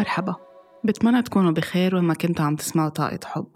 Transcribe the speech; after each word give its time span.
مرحبا 0.00 0.34
بتمنى 0.84 1.22
تكونوا 1.22 1.50
بخير 1.50 1.96
وما 1.96 2.14
كنتوا 2.14 2.44
عم 2.44 2.56
تسمعوا 2.56 2.88
طاقة 2.88 3.18
حب. 3.24 3.46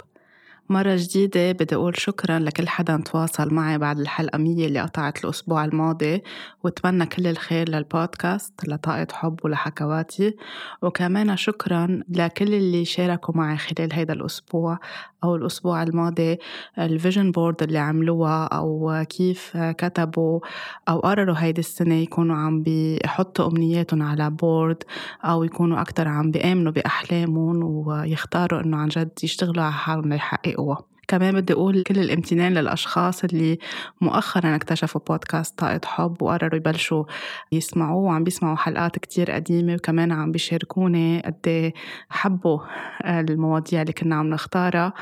مرة 0.68 0.96
جديدة 0.96 1.52
بدي 1.52 1.74
أقول 1.74 2.00
شكرا 2.00 2.38
لكل 2.38 2.68
حدا 2.68 3.02
تواصل 3.04 3.54
معي 3.54 3.78
بعد 3.78 3.98
الحلقة 4.00 4.38
مية 4.38 4.66
اللي 4.66 4.80
قطعت 4.80 5.24
الأسبوع 5.24 5.64
الماضي 5.64 6.22
وأتمنى 6.64 7.06
كل 7.06 7.26
الخير 7.26 7.68
للبودكاست 7.68 8.68
لطاقة 8.68 9.06
حب 9.12 9.40
ولحكواتي. 9.44 10.36
وكمان 10.82 11.36
شكرا 11.36 12.02
لكل 12.08 12.54
اللي 12.54 12.84
شاركوا 12.84 13.36
معي 13.36 13.56
خلال 13.56 13.92
هيدا 13.92 14.12
الأسبوع. 14.12 14.78
أو 15.24 15.36
الأسبوع 15.36 15.82
الماضي 15.82 16.38
ال 16.78 16.86
vision 16.86 17.30
board 17.30 17.62
اللي 17.62 17.78
عملوها 17.78 18.44
أو 18.44 19.04
كيف 19.08 19.56
كتبوا 19.56 20.40
أو 20.88 20.98
قرروا 20.98 21.36
هيدي 21.38 21.60
السنة 21.60 21.94
يكونوا 21.94 22.36
عم 22.36 22.62
بيحطوا 22.62 23.46
أمنياتهم 23.48 24.02
على 24.02 24.30
board 24.30 24.82
أو 25.24 25.44
يكونوا 25.44 25.80
أكتر 25.80 26.08
عم 26.08 26.30
بيآمنوا 26.30 26.72
بأحلامهم 26.72 27.64
ويختاروا 27.86 28.60
إنه 28.60 28.76
عن 28.76 28.88
جد 28.88 29.10
يشتغلوا 29.22 29.62
على 29.62 29.72
حالهم 29.72 30.12
ليحققوها 30.12 30.93
كمان 31.08 31.34
بدي 31.40 31.52
أقول 31.52 31.82
كل 31.82 31.98
الامتنان 31.98 32.54
للأشخاص 32.54 33.24
اللي 33.24 33.58
مؤخرا 34.00 34.56
اكتشفوا 34.56 35.00
بودكاست 35.08 35.58
طاقة 35.58 35.80
حب 35.84 36.22
وقرروا 36.22 36.56
يبلشوا 36.56 37.04
يسمعوه 37.52 38.02
وعم 38.02 38.24
بيسمعوا 38.24 38.56
حلقات 38.56 38.98
كتير 38.98 39.30
قديمة 39.30 39.74
وكمان 39.74 40.12
عم 40.12 40.32
بيشاركوني 40.32 41.20
قد 41.20 41.72
حبوا 42.08 42.58
المواضيع 43.04 43.82
اللي 43.82 43.92
كنا 43.92 44.16
عم 44.16 44.30
نختارها 44.30 44.92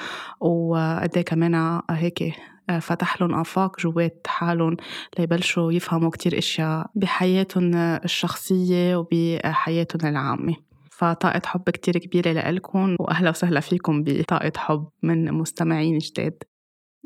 وقد 0.40 1.18
كمان 1.18 1.80
هيك 1.90 2.34
فتح 2.80 3.20
لهم 3.20 3.34
آفاق 3.34 3.80
جوات 3.80 4.26
حالهم 4.26 4.76
ليبلشوا 5.18 5.72
يفهموا 5.72 6.10
كتير 6.10 6.38
أشياء 6.38 6.90
بحياتهم 6.94 7.74
الشخصية 7.74 8.96
وبحياتهم 8.96 10.10
العامة. 10.10 10.71
فطاقة 10.98 11.42
حب 11.46 11.70
كتير 11.70 11.98
كبيرة 11.98 12.32
لإلكم 12.32 12.96
وأهلا 13.00 13.30
وسهلا 13.30 13.60
فيكم 13.60 14.02
بطاقة 14.02 14.52
حب 14.56 14.88
من 15.02 15.32
مستمعين 15.32 15.98
جداد. 15.98 16.42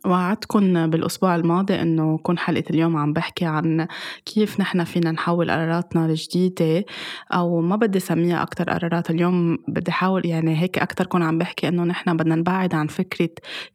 وعدتكم 0.05 0.91
بالأسبوع 0.91 1.37
الماضي 1.37 1.83
إنه 1.83 2.19
كون 2.19 2.39
حلقة 2.39 2.65
اليوم 2.71 2.97
عم 2.97 3.13
بحكي 3.13 3.45
عن 3.45 3.87
كيف 4.25 4.61
نحن 4.61 4.85
فينا 4.85 5.11
نحول 5.13 5.51
قراراتنا 5.51 6.07
الجديدة 6.07 6.85
أو 7.33 7.61
ما 7.61 7.77
بدي 7.77 8.01
سميها 8.01 8.43
أكتر 8.43 8.71
قرارات 8.71 9.11
اليوم 9.11 9.59
بدي 9.69 9.93
حاول 9.93 10.27
يعني 10.27 10.63
هيك 10.63 10.79
أكتر 10.79 11.07
كون 11.07 11.23
عم 11.23 11.39
بحكي 11.39 11.69
إنه 11.69 11.85
نحن 11.85 12.17
بدنا 12.17 12.35
نبعد 12.35 12.75
عن 12.75 12.87
فكرة 12.87 13.29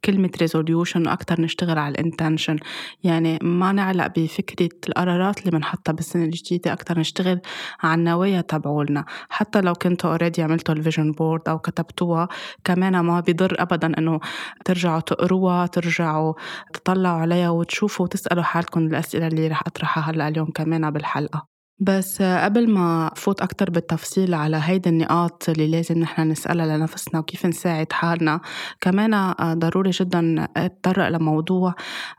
كلمة 0.06 0.30
resolution 0.42 1.08
وأكتر 1.08 1.42
نشتغل 1.42 1.78
على 1.78 1.92
ال 1.92 1.98
intention 1.98 2.58
يعني 3.04 3.40
ما 3.42 3.72
نعلق 3.72 4.08
بفكرة 4.08 4.70
القرارات 4.90 5.40
اللي 5.40 5.52
بنحطها 5.52 5.92
بالسنة 5.92 6.24
الجديدة 6.24 6.74
أكتر 6.74 7.00
نشتغل 7.00 7.40
على 7.84 8.00
النوايا 8.00 8.42
تبعولنا. 8.42 9.06
حتى 9.30 9.62
لو 9.62 9.74
كنتوا 9.74 10.10
already 10.10 10.42
عملتوا 10.42 10.76
ال 10.76 10.81
vision 10.81 11.12
board 11.12 11.50
أو 11.50 11.60
كتبتوها 11.60 12.28
كمان 12.64 13.00
ما 13.00 13.20
بيضر 13.20 13.56
أبدا 13.60 13.98
إنه 13.98 14.20
ترجعوا 14.66 15.00
تقروها 15.00 15.66
ترجعوا 15.66 16.11
ترجعوا 16.12 16.34
تطلعوا 16.74 17.22
عليها 17.22 17.50
وتشوفوا 17.50 18.06
وتسألوا 18.06 18.44
حالكم 18.44 18.80
الأسئلة 18.80 19.28
اللي 19.28 19.48
رح 19.48 19.62
أطرحها 19.68 20.12
هلأ 20.12 20.28
اليوم 20.28 20.52
كمان 20.52 20.92
بالحلقة 20.92 21.48
بس 21.80 22.22
قبل 22.22 22.70
ما 22.70 23.12
فوت 23.16 23.42
أكتر 23.42 23.70
بالتفصيل 23.70 24.34
على 24.34 24.60
هيدي 24.64 24.90
النقاط 24.90 25.50
اللي 25.50 25.68
لازم 25.68 26.00
نحن 26.00 26.22
نسألها 26.22 26.78
لنفسنا 26.78 27.20
وكيف 27.20 27.46
نساعد 27.46 27.94
حالنا 27.94 28.42
كمان 28.82 29.34
ضروري 29.42 29.90
جدا 29.90 30.48
أتطرق 30.58 31.08
لموضوع 31.08 31.74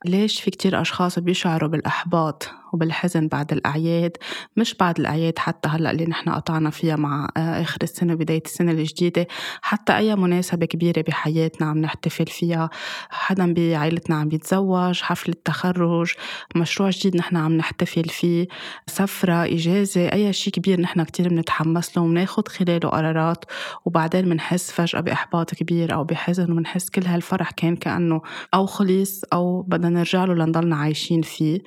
ليش 0.04 0.40
في 0.40 0.50
كتير 0.50 0.80
أشخاص 0.80 1.18
بيشعروا 1.18 1.68
بالإحباط. 1.68 2.61
وبالحزن 2.72 3.28
بعد 3.28 3.52
الأعياد 3.52 4.16
مش 4.56 4.74
بعد 4.74 5.00
الأعياد 5.00 5.38
حتى 5.38 5.68
هلأ 5.68 5.90
اللي 5.90 6.04
نحن 6.06 6.30
قطعنا 6.30 6.70
فيها 6.70 6.96
مع 6.96 7.28
آخر 7.36 7.78
السنة 7.82 8.12
وبداية 8.12 8.42
السنة 8.44 8.72
الجديدة. 8.72 9.26
حتى 9.62 9.96
أي 9.96 10.16
مناسبة 10.16 10.66
كبيرة 10.66 11.00
بحياتنا 11.00 11.66
عم 11.66 11.78
نحتفل 11.78 12.26
فيها. 12.26 12.70
حدا 13.10 13.54
بعائلتنا 13.54 14.16
عم 14.16 14.28
يتزوج 14.32 15.00
حفلة 15.00 15.34
تخرج 15.44 16.12
مشروع 16.56 16.90
جديد 16.90 17.16
نحن 17.16 17.36
عم 17.36 17.52
نحتفل 17.56 18.04
فيه 18.08 18.48
سفرة 18.86 19.44
إجازة 19.44 20.12
أي 20.12 20.32
شيء 20.32 20.52
كبير 20.52 20.80
نحن 20.80 21.02
كتير 21.02 21.28
بنتحمس 21.28 21.96
له 21.96 22.02
وبناخد 22.02 22.48
خلاله 22.48 22.88
قرارات. 22.88 23.44
وبعدين 23.84 24.24
بنحس 24.24 24.70
فجأة 24.72 25.00
بإحباط 25.00 25.54
كبير 25.54 25.94
أو 25.94 26.04
بحزن 26.04 26.52
وبنحس 26.52 26.90
كل 26.90 27.06
هالفرح 27.06 27.50
كان 27.50 27.76
كأنه 27.76 28.20
أو 28.54 28.66
خلص 28.66 29.24
أو 29.32 29.62
بدنا 29.62 29.88
نرجع 29.88 30.24
له 30.24 30.34
لنضلنا 30.34 30.76
عايشين 30.76 31.22
فيه. 31.22 31.60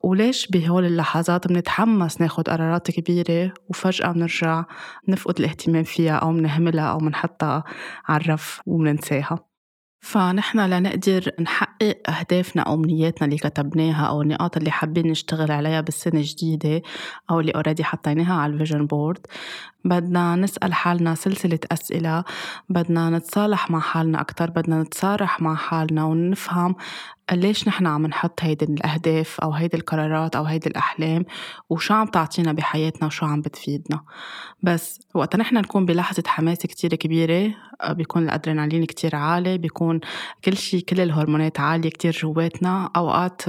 وليش 0.00 0.46
بهول 0.46 0.84
اللحظات 0.84 1.48
بنتحمس 1.48 2.20
ناخد 2.20 2.48
قرارات 2.48 2.90
كبيرة 2.90 3.52
وفجأة 3.68 4.12
بنرجع 4.12 4.64
نفقد 5.08 5.38
الاهتمام 5.38 5.82
فيها 5.82 6.16
أو 6.16 6.32
بنهملها 6.32 6.84
أو 6.84 6.98
بنحطها 6.98 7.64
على 8.08 8.20
الرف 8.20 8.60
وبننساها 8.66 9.50
فنحن 10.02 10.60
لنقدر 10.60 11.30
نحقق 11.40 12.10
أهدافنا 12.10 12.62
أو 12.62 12.74
أمنياتنا 12.74 13.26
اللي 13.26 13.36
كتبناها 13.36 14.06
أو 14.06 14.22
النقاط 14.22 14.56
اللي 14.56 14.70
حابين 14.70 15.06
نشتغل 15.06 15.52
عليها 15.52 15.80
بالسنة 15.80 16.20
الجديدة 16.20 16.82
أو 17.30 17.40
اللي 17.40 17.52
already 17.52 17.84
حطيناها 17.84 18.34
على 18.34 18.52
ال 18.52 18.57
vision 18.57 18.86
board 18.86 19.26
بدنا 19.84 20.36
نسأل 20.36 20.74
حالنا 20.74 21.14
سلسلة 21.14 21.58
أسئلة 21.72 22.24
بدنا 22.68 23.10
نتصالح 23.10 23.70
مع 23.70 23.80
حالنا 23.80 24.20
أكتر 24.20 24.50
بدنا 24.50 24.82
نتصارح 24.82 25.40
مع 25.40 25.54
حالنا 25.54 26.04
ونفهم 26.04 26.74
ليش 27.32 27.68
نحن 27.68 27.86
عم 27.86 28.06
نحط 28.06 28.40
هيدي 28.42 28.64
الأهداف 28.64 29.40
أو 29.40 29.52
هيدي 29.52 29.76
القرارات 29.76 30.36
أو 30.36 30.44
هيدي 30.44 30.68
الأحلام؟ 30.68 31.24
وشو 31.70 31.94
عم 31.94 32.06
تعطينا 32.06 32.52
بحياتنا 32.52 33.06
وشو 33.06 33.26
عم 33.26 33.40
بتفيدنا؟ 33.40 34.00
بس 34.62 35.00
وقت 35.14 35.36
نحن 35.36 35.56
نكون 35.56 35.86
بلحظة 35.86 36.22
حماس 36.26 36.58
كتير 36.58 36.94
كبيرة 36.94 37.54
بيكون 37.90 38.22
الأدرينالين 38.22 38.84
كتير 38.84 39.16
عالي 39.16 39.58
بيكون 39.58 40.00
كل 40.44 40.56
شي 40.56 40.80
كل 40.80 41.00
الهرمونات 41.00 41.60
عالية 41.60 41.90
كتير 41.90 42.12
جواتنا 42.12 42.90
أوقات 42.96 43.42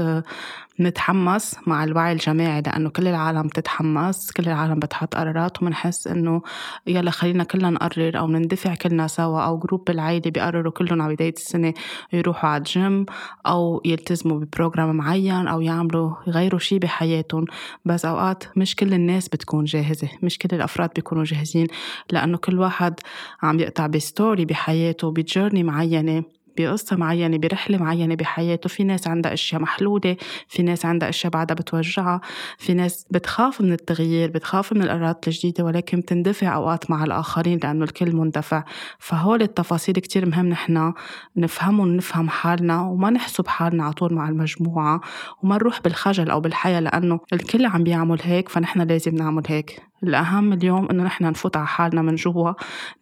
نتحمس 0.82 1.56
مع 1.68 1.84
الوعي 1.84 2.12
الجماعي 2.12 2.62
لأنه 2.62 2.90
كل 2.90 3.08
العالم 3.08 3.48
بتتحمس 3.48 4.32
كل 4.32 4.44
العالم 4.44 4.80
بتحط 4.80 5.16
قرارات 5.16 5.62
وبنحس 5.64 6.08
إنه 6.08 6.42
يلا 6.88 7.12
خلينا 7.12 7.44
كلنا 7.44 7.70
نقرر 7.70 8.20
أو 8.20 8.28
نندفع 8.28 8.76
كلنا 8.76 9.08
سوا 9.08 9.42
أو 9.42 9.58
جروب 9.60 9.90
العيلة 9.90 10.32
بيقرروا 10.32 10.72
كلهم 10.72 11.02
على 11.02 11.14
بداية 11.16 11.34
السنة 11.34 11.74
يروحوا 12.14 12.50
على 12.50 12.58
الجيم 12.58 13.06
أو 13.48 13.82
يلتزموا 13.86 14.40
ب 14.40 14.47
program 14.47 14.96
معين 14.96 15.48
أو 15.48 15.62
يعملوا 15.62 16.16
يغيروا 16.28 16.60
شي 16.60 16.80
بحياتهم. 16.80 17.46
بس 17.86 18.06
أوقات 18.06 18.44
مش 18.58 18.76
كل 18.76 18.94
الناس 18.94 19.30
بتكون 19.30 19.64
جاهزة 19.66 20.10
مش 20.24 20.38
كل 20.38 20.56
الأفراد 20.56 20.90
بيكونوا 20.96 21.24
جاهزين 21.24 21.68
لأنه 22.12 22.38
كل 22.38 22.60
واحد 22.60 23.00
عم 23.44 23.60
يقطع 23.60 23.88
ب 23.88 23.97
story 23.97 24.46
بحياته 24.46 25.12
ب 25.12 25.18
journey 25.18 25.64
معينة. 25.64 26.24
بقصة 26.58 26.96
معينة 26.96 27.38
برحلة 27.38 27.78
معينة 27.78 28.16
بحياته. 28.16 28.70
في 28.70 28.84
ناس 28.84 29.08
عندها 29.08 29.34
أشياء 29.34 29.62
محلولة 29.62 30.18
في 30.48 30.64
ناس 30.64 30.86
عندها 30.86 31.10
أشياء 31.10 31.34
بعدها 31.34 31.56
بتوجعها. 31.56 32.22
في 32.58 32.74
ناس 32.74 33.06
بتخاف 33.12 33.62
من 33.62 33.74
التغيير 33.74 34.30
بتخاف 34.30 34.74
من 34.74 34.82
القرارات 34.82 35.28
الجديدة 35.28 35.64
ولكن 35.64 36.00
بتندفع 36.00 36.56
أوقات 36.56 36.92
مع 36.92 37.04
الآخرين 37.04 37.60
لأنه 37.64 37.84
الكل 37.84 38.16
مندفع. 38.16 38.64
فهول 39.00 39.42
التفاصيل 39.42 39.96
كتير 39.96 40.26
مهم 40.30 40.46
نحن 40.50 40.94
نفهمهم 41.38 41.80
ونفهم 41.80 42.30
حالنا 42.30 42.82
وما 42.82 43.10
نحسب 43.10 43.48
حالنا 43.48 43.84
على 43.84 43.94
طول 43.94 44.14
مع 44.14 44.30
المجموعة 44.30 45.02
وما 45.44 45.56
نروح 45.56 45.82
بالخجل 45.82 46.30
أو 46.30 46.40
بالحياة 46.40 46.80
لأنه 46.80 47.20
الكل 47.34 47.66
عم 47.66 47.84
بيعمل 47.84 48.20
هيك 48.24 48.50
فنحن 48.50 48.82
لازم 48.82 49.16
نعمل 49.16 49.44
هيك. 49.48 49.91
الأهم 50.04 50.54
اليوم 50.54 50.90
إنه 50.90 51.04
نحن 51.04 51.26
نفوت 51.26 51.58
على 51.58 51.68
حالنا 51.68 52.02
من 52.02 52.16
جوا 52.16 52.54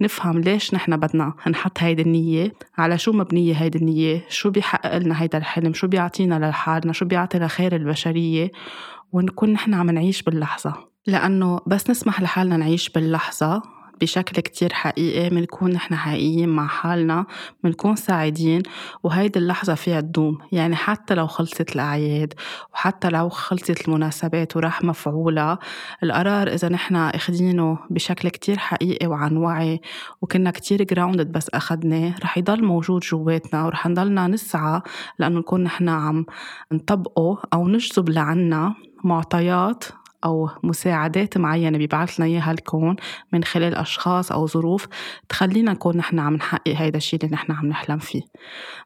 نفهم 0.02 0.40
ليش 0.40 0.74
نحن 0.74 0.98
بدنا 0.98 1.34
نحط 1.48 1.80
هيدي 1.80 2.02
النية 2.02 2.54
على 2.78 2.98
شو 2.98 3.12
مبنية 3.12 3.54
هيدي 3.54 3.78
النية 3.78 4.26
شو 4.30 4.50
بيحقق 4.50 4.98
لنا 4.98 5.22
هيدا 5.22 5.38
الحلم 5.38 5.74
شو 5.74 5.88
بيعطينا 5.88 6.50
لحالنا 6.50 6.94
شو 6.94 7.06
بيعطي 7.06 7.40
لخير 7.40 7.76
البشرية 7.76 8.52
ونكون 9.12 9.54
نحن 9.54 9.74
عم 9.74 9.90
نعيش 9.90 10.24
باللحظة. 10.24 10.74
لأنه 11.08 11.60
بس 11.68 11.90
نسمح 11.90 12.22
لحالنا 12.22 12.58
نعيش 12.58 12.90
باللحظة 12.90 13.79
بشكل 14.02 14.42
كتير 14.42 14.74
حقيقي 14.74 15.30
بنكون 15.30 15.72
نحن 15.72 15.96
حقيقيين 15.96 16.50
مع 16.50 16.68
حالنا 16.68 17.26
بنكون 17.64 17.96
سعيدين 17.96 18.62
وهيدي 19.04 19.40
اللحظة 19.40 19.76
فيها 19.76 20.02
تدوم. 20.02 20.38
يعني 20.52 20.76
حتى 20.76 21.16
لو 21.16 21.28
خلصت 21.28 21.76
الأعياد 21.76 22.34
وحتى 22.74 23.10
لو 23.10 23.30
خلصت 23.30 23.88
المناسبات 23.88 24.58
وراح 24.58 24.84
مفعولة 24.84 25.58
القرار 26.04 26.54
إذا 26.54 26.70
نحن 26.70 26.96
أخدينه 26.96 27.80
بشكل 27.90 28.30
كتير 28.30 28.58
حقيقي 28.58 29.08
وعن 29.08 29.38
وعي 29.38 29.82
وكنا 30.22 30.52
كتير 30.52 30.84
جراوندد 30.84 31.32
بس 31.32 31.50
أخدناه 31.50 32.16
رح 32.24 32.38
يضل 32.38 32.64
موجود 32.64 33.02
جواتنا 33.02 33.66
ورح 33.66 33.88
نضلنا 33.88 34.28
نسعى 34.28 34.82
لأنه 35.20 35.40
نكون 35.40 35.64
نحن 35.64 35.90
عم 35.90 36.26
نطبقه 36.72 37.42
أو 37.54 37.68
نجذب 37.68 38.10
لعنا 38.10 38.76
معطيات 39.04 39.84
أو 40.26 40.50
مساعدات 40.64 41.38
معينة 41.38 41.78
بيبعث 41.78 42.20
لنا 42.20 42.30
إياها 42.30 42.52
الكون 42.52 42.96
من 43.34 43.44
خلال 43.44 43.76
أشخاص 43.76 44.32
أو 44.32 44.48
ظروف 44.48 44.88
تخلينا 45.30 45.72
نكون 45.72 45.98
نحن 45.98 46.20
عم 46.20 46.36
نحقق 46.36 46.74
هيدا 46.76 46.98
الشيء 46.98 47.20
اللي 47.24 47.34
نحن 47.34 47.52
عم 47.52 47.66
نحلم 47.66 47.98
فيه. 47.98 48.22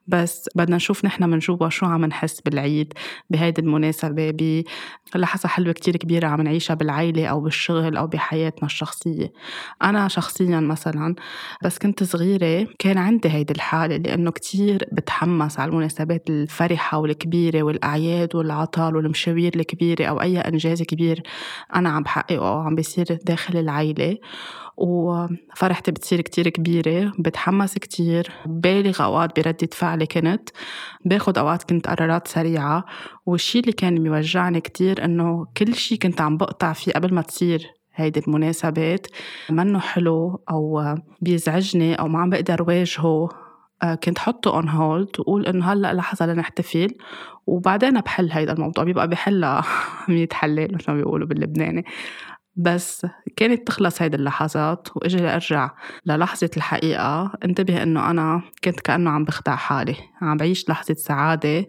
بس 0.08 0.50
بدنا 0.56 0.76
نشوف 0.76 1.06
نحن 1.06 1.30
من 1.30 1.40
جوا 1.40 1.70
شو 1.70 1.86
عم 1.86 2.06
نحس 2.06 2.42
بالعيد 2.42 2.94
بهيدي 3.30 3.62
المناسبة 3.62 4.64
بلحظة 5.16 5.50
حلوة 5.50 5.74
كتير 5.74 5.98
كبيرة 5.98 6.28
عم 6.28 6.42
نعيشها 6.42 6.74
بالعيلة 6.74 7.28
أو 7.28 7.42
بالشغل 7.42 7.98
أو 7.98 8.08
بحياتنا 8.08 8.66
الشخصية. 8.66 9.34
أنا 9.84 10.08
شخصيا 10.08 10.60
مثلا 10.60 11.16
بس 11.64 11.78
كنت 11.78 12.04
صغيرة 12.04 12.68
كان 12.80 12.98
عندي 12.98 13.30
هيدي 13.30 13.54
الحالة 13.54 13.98
لأنه 13.98 14.32
كتير 14.32 14.88
بتحمس 14.92 15.60
على 15.60 15.70
المناسبات 15.70 16.30
الفرحة 16.30 16.98
والكبيرة 16.98 17.64
والأعياد 17.64 18.36
والعطل 18.36 18.96
والمشاوير 18.96 19.52
الكبيرة 19.56 20.06
أو 20.06 20.22
أي 20.22 20.40
إنجاز 20.40 20.84
كبير. 20.84 21.23
أنا 21.76 21.90
عم 21.90 22.04
بحققه 22.04 22.64
عم 22.64 22.76
بيصير 22.76 23.06
داخل 23.26 23.58
العيلة. 23.58 24.18
وفرحتي 24.78 25.92
بتصير 25.92 26.22
كتير 26.22 26.50
كبيرة 26.50 27.12
بتحمس 27.20 27.78
كتير 27.78 28.32
بالغ 28.46 29.04
أوقات 29.04 29.40
بردة 29.40 29.70
فعلي 29.74 30.06
كنت. 30.06 30.50
باخد 31.06 31.38
أوقات 31.38 31.64
كنت 31.64 31.88
قرارات 31.88 32.28
سريعة. 32.28 32.86
والشي 33.26 33.60
اللي 33.60 33.72
كان 33.72 34.04
بيوجعني 34.04 34.62
كتير 34.62 35.06
إنه 35.06 35.46
كل 35.58 35.76
شي 35.76 35.98
كنت 35.98 36.22
عم 36.22 36.38
بقطع 36.38 36.74
فيه 36.74 36.92
قبل 36.92 37.14
ما 37.14 37.22
تصير 37.22 37.68
هيدي 37.96 38.20
المناسبات. 38.28 39.08
منه 39.50 39.80
حلو 39.80 40.44
أو 40.52 40.96
بيزعجني 41.22 41.96
أو 41.96 42.08
ما 42.08 42.20
عم 42.20 42.30
بقدر 42.30 42.64
واجهه. 42.64 43.43
كنت 44.04 44.20
حطه 44.20 44.56
on 44.56 44.70
hold 44.70 45.10
وقول 45.20 45.46
إنه 45.48 45.74
هلأ 45.74 45.94
لحظة 45.94 46.26
لنحتفل. 46.26 46.88
وبعدين 47.48 48.00
بحل 48.02 48.32
هيدا 48.32 48.54
الموضوع 48.54 48.84
بيبقى 48.84 49.08
بحلها 49.08 49.64
100 50.10 50.28
حلال 50.34 50.76
مثل 50.76 50.92
ما 50.92 50.98
بيقولوا 50.98 51.28
باللبناني. 51.28 51.86
بس 52.56 53.06
كانت 53.38 53.68
تخلص 53.68 54.02
هيدي 54.02 54.18
اللحظات 54.18 54.88
وإجي 54.96 55.18
لأرجع 55.18 55.70
للحظة 56.06 56.50
الحقيقة 56.58 57.34
انتبه 57.46 57.84
إنه 57.84 58.10
أنا 58.12 58.42
كنت 58.64 58.80
كأنه 58.80 59.10
عم 59.10 59.26
بخدع 59.26 59.56
حالي. 59.56 59.96
عم 60.24 60.38
بعيش 60.38 60.70
لحظة 60.70 60.94
سعادة 60.94 61.68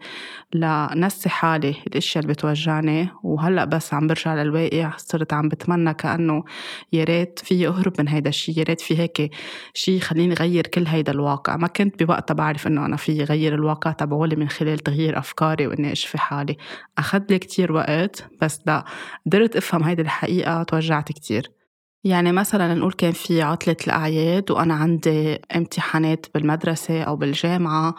لنسي 0.54 1.28
حالي 1.28 1.74
الأشياء 1.86 2.24
اللي 2.24 2.34
بتوجعني. 2.34 3.08
وهلأ 3.22 3.64
بس 3.64 3.94
عم 3.94 4.06
برجع 4.06 4.34
للواقع 4.34 4.92
صرت 4.96 5.32
عم 5.32 5.48
بتمنى 5.48 5.94
كأنه 5.94 6.44
يا 6.92 7.04
ريت 7.04 7.38
في 7.38 7.66
أهرب 7.68 7.92
من 7.98 8.08
هيدا 8.08 8.28
الشيء 8.28 8.58
يا 8.58 8.64
ريت 8.64 8.80
في 8.80 8.98
هيك 8.98 9.30
شيء 9.74 10.00
خليني 10.00 10.34
غير 10.34 10.66
كل 10.66 10.86
هيدا 10.86 11.12
الواقع. 11.12 11.56
ما 11.56 11.66
كنت 11.68 12.02
بوقتها 12.02 12.34
بعرف 12.34 12.66
إنه 12.66 12.86
أنا 12.86 12.96
في 12.96 13.24
غير 13.24 13.54
الواقع 13.54 13.92
تبعولي 13.92 14.36
من 14.36 14.48
خلال 14.48 14.78
تغيير 14.78 15.18
أفكاري 15.18 15.66
وإني 15.66 15.92
أشفي 15.92 16.18
حالي. 16.18 16.56
أخذ 16.98 17.22
لي 17.30 17.38
كتير 17.38 17.72
وقت 17.72 18.24
بس 18.42 18.60
لا 18.66 18.84
قدرت 19.26 19.56
أفهم 19.56 19.82
هيدي 19.84 20.02
الحقيقة 20.02 20.62
توجعت 20.62 21.12
كتير. 21.12 21.63
يعني 22.04 22.32
مثلا 22.32 22.74
نقول 22.74 22.92
كان 22.92 23.12
في 23.12 23.42
عطلة 23.42 23.76
الأعياد 23.86 24.50
وأنا 24.50 24.74
عندي 24.74 25.38
امتحانات 25.56 26.26
بالمدرسة 26.34 27.02
أو 27.02 27.16
بالجامعة 27.16 27.94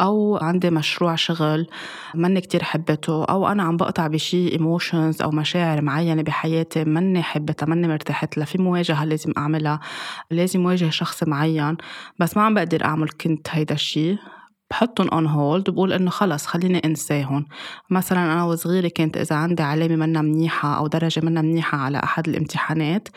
أو 0.00 0.36
عندي 0.42 0.70
مشروع 0.70 1.14
شغل 1.14 1.66
مني 2.14 2.40
كتير 2.40 2.62
حبته 2.64 3.24
أو 3.24 3.48
أنا 3.48 3.62
عم 3.62 3.76
بقطع 3.76 4.06
بشي 4.06 4.52
ايموشنز 4.52 5.22
أو 5.22 5.30
مشاعر 5.30 5.82
معينة 5.82 6.22
بحياتي 6.22 6.84
مني 6.84 7.22
حبتها 7.22 7.66
مني 7.66 7.88
مرتاحت 7.88 8.36
لها. 8.36 8.46
في 8.46 8.58
مواجهة 8.62 9.04
لازم 9.04 9.32
أعملها 9.38 9.80
لازم 10.30 10.64
واجه 10.66 10.90
شخص 10.90 11.22
معين 11.24 11.76
بس 12.18 12.36
ما 12.36 12.42
عم 12.42 12.54
بقدر 12.54 12.84
أعمل 12.84 13.08
كنت 13.08 13.48
هيدا 13.50 13.74
الشي. 13.74 14.16
بحطهم 14.70 15.08
on 15.08 15.26
hold 15.26 15.68
وبقول 15.68 15.92
إنه 15.92 16.10
خلص 16.10 16.46
خليني 16.46 16.82
انساهم 16.84 17.46
مثلا 17.90 18.32
أنا 18.32 18.44
وصغيرة 18.44 18.88
كنت 18.88 19.16
إذا 19.16 19.36
عندي 19.36 19.62
علامة 19.62 19.96
منا 19.96 20.22
منيحة 20.22 20.76
أو 20.78 20.86
درجة 20.86 21.20
منا 21.24 21.42
منيحة 21.42 21.78
على 21.78 21.98
أحد 21.98 22.28
الامتحانات 22.28 23.08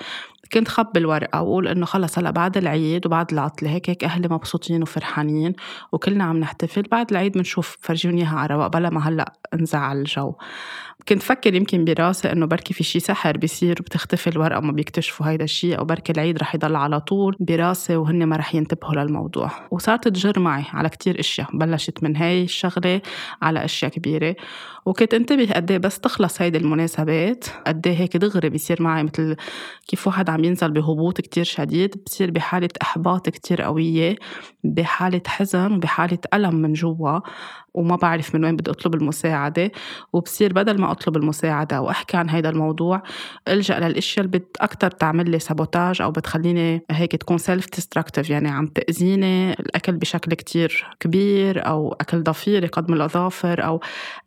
كنت 0.53 0.67
خبي 0.67 0.99
الورقة 0.99 1.41
وأقول 1.41 1.67
إنه 1.67 1.85
خلص 1.85 2.17
هلأ 2.17 2.31
بعد 2.31 2.57
العيد 2.57 3.05
وبعد 3.05 3.31
العطلة 3.33 3.69
هيك 3.69 3.89
هيك 3.89 4.03
أهلي 4.03 4.27
مبسوطين 4.27 4.81
وفرحانين 4.81 5.53
وكلنا 5.91 6.23
عم 6.23 6.37
نحتفل. 6.37 6.81
بعد 6.81 7.11
العيد 7.11 7.31
بنشوف 7.33 7.77
بفرجيهن 7.81 8.21
إياها 8.21 8.39
على 8.39 8.53
رواق 8.53 8.67
بلا 8.67 8.89
ما 8.89 9.07
هلأ 9.07 9.33
انزع 9.53 9.97
الجو. 9.97 10.33
كنت 11.07 11.23
فكر 11.23 11.53
يمكن 11.53 11.85
براسي 11.85 12.31
إنه 12.31 12.45
بركي 12.45 12.73
في 12.73 12.83
شي 12.83 12.99
سحر 12.99 13.37
بيصير 13.37 13.81
بتختفي 13.81 14.27
الورقة 14.29 14.57
وما 14.57 14.71
بيكتشفوا 14.71 15.29
هيدا 15.29 15.43
الشيء 15.43 15.79
أو 15.79 15.85
بركي 15.85 16.11
العيد 16.11 16.37
رح 16.37 16.55
يضل 16.55 16.75
على 16.75 16.99
طول 16.99 17.35
براسي 17.39 17.95
وهن 17.95 18.23
ما 18.23 18.35
رح 18.35 18.55
ينتبهوا 18.55 18.93
للموضوع. 18.93 19.51
وصارت 19.71 20.07
تجر 20.07 20.39
معي 20.39 20.63
على 20.73 20.89
كتير 20.89 21.19
إشياء 21.19 21.47
بلشت 21.53 22.03
من 22.03 22.15
هاي 22.15 22.43
الشغلة 22.43 23.01
على 23.41 23.65
إشياء 23.65 23.91
كبيرة. 23.91 24.35
وكنت 24.85 25.13
انتبه 25.13 25.51
قد 25.55 25.71
إيه 25.71 25.77
بس 25.77 25.99
تخلص 25.99 26.41
هيدي 26.41 26.57
المناسبات 26.57 27.45
قد 27.67 27.87
إيه 27.87 27.95
هيك 27.95 28.17
دغري 28.17 28.49
بيصير 28.49 28.81
معي 28.81 29.03
مثل 29.03 29.35
كيف 29.87 30.07
واحد 30.07 30.28
عم 30.31 30.43
ينزل 30.43 30.71
بهبوط 30.71 31.21
كتير 31.21 31.43
شديد 31.43 32.03
بصير 32.05 32.31
بحالة 32.31 32.69
إحباط 32.81 33.29
كتير 33.29 33.61
قوية 33.61 34.15
بحالة 34.63 35.21
حزن 35.27 35.73
وبحالة 35.73 36.19
ألم 36.33 36.55
من 36.55 36.73
جوا. 36.73 37.19
وما 37.73 37.95
بعرف 37.95 38.35
من 38.35 38.45
وين 38.45 38.55
بدي 38.55 38.71
أطلب 38.71 38.95
المساعدة 38.95 39.71
وبصير 40.13 40.53
بدل 40.53 40.81
ما 40.81 40.91
أطلب 40.91 41.17
المساعدة 41.17 41.77
أو 41.77 41.89
أحكي 41.89 42.17
عن 42.17 42.29
هيدا 42.29 42.49
الموضوع 42.49 43.03
ألجأ 43.47 43.79
للأشياء 43.79 44.25
اللي 44.25 44.41
أكتر 44.61 44.91
تعمل 44.91 45.29
لي 45.29 45.39
sabotage 45.39 46.01
أو 46.01 46.11
بتخليني 46.11 46.85
هيك 46.91 47.15
تكون 47.15 47.37
self 47.37 47.65
destructive 47.75 48.29
يعني 48.29 48.49
عم 48.49 48.67
تأذيني 48.67 49.53
الأكل 49.53 49.97
بشكل 49.97 50.33
كتير 50.33 50.87
كبير 50.99 51.67
أو 51.67 51.93
أكل 51.93 52.23
ضافيري 52.23 52.63
قضم 52.63 52.93
الأظافر 52.93 53.65
أو 53.65 53.79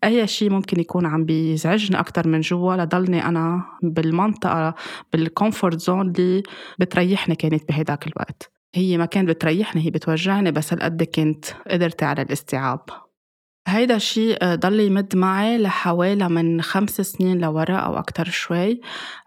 أي 0.04 0.26
شيء 0.26 0.50
ممكن 0.50 0.80
يكون 0.80 1.06
عم 1.06 1.24
بيزعجني 1.24 2.00
أكتر 2.00 2.28
من 2.28 2.40
جوا 2.40 2.76
لضلني 2.76 3.24
أنا 3.24 3.64
بالمنطقة 3.82 4.74
بال 5.12 5.28
comfort 5.28 5.81
zone 5.81 6.00
اللي 6.00 6.42
بتريحني 6.78 7.34
كانت 7.34 7.68
بهداك 7.68 8.06
الوقت. 8.06 8.52
هي 8.74 8.98
ما 8.98 9.06
كانت 9.06 9.28
بتريحني 9.28 9.86
هي 9.86 9.90
بتوجعني 9.90 10.50
بس 10.52 10.72
هالقد 10.72 11.02
كنت 11.02 11.44
قدرت 11.70 12.02
على 12.02 12.22
الاستيعاب. 12.22 12.80
هيدا 13.67 13.97
الشيء 13.97 14.38
آه، 14.43 14.55
ضل 14.55 14.81
يمد 14.81 15.17
معي 15.17 15.59
لحوالي 15.59 16.29
من 16.29 16.62
خمس 16.62 17.00
سنين 17.00 17.41
لورا 17.41 17.76
أو 17.76 17.99
أكتر 17.99 18.25
شوي. 18.25 18.81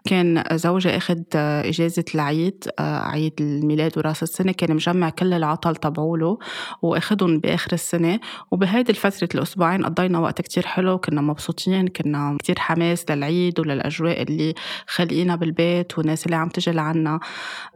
كان 0.04 0.44
زوجي 0.52 0.96
أخد 0.96 1.24
آه، 1.36 1.68
إجازة 1.68 2.04
العيد 2.14 2.64
آه، 2.78 2.98
عيد 2.98 3.32
الميلاد 3.40 3.98
وراس 3.98 4.22
السنة. 4.22 4.52
كان 4.52 4.74
مجمع 4.74 5.10
كل 5.10 5.32
العطل 5.32 5.76
تبعوله 5.76 6.38
وأخدهم 6.82 7.38
بآخر 7.38 7.72
السنة. 7.72 8.20
وبهيدي 8.50 8.92
الفترة 8.92 9.28
الأسبوعين 9.34 9.84
قضينا 9.84 10.18
وقت 10.18 10.40
كتير 10.40 10.66
حلو. 10.66 10.98
كنا 10.98 11.20
مبسوطين 11.20 11.88
كنا 11.88 12.36
كتير 12.38 12.58
حماس 12.58 13.10
للعيد 13.10 13.60
وللأجواء 13.60 14.22
اللي 14.22 14.54
خلقينا 14.86 15.36
بالبيت 15.36 15.98
والناس 15.98 16.26
اللي 16.26 16.36
عم 16.36 16.48
تجي 16.48 16.70
لعنا. 16.70 17.20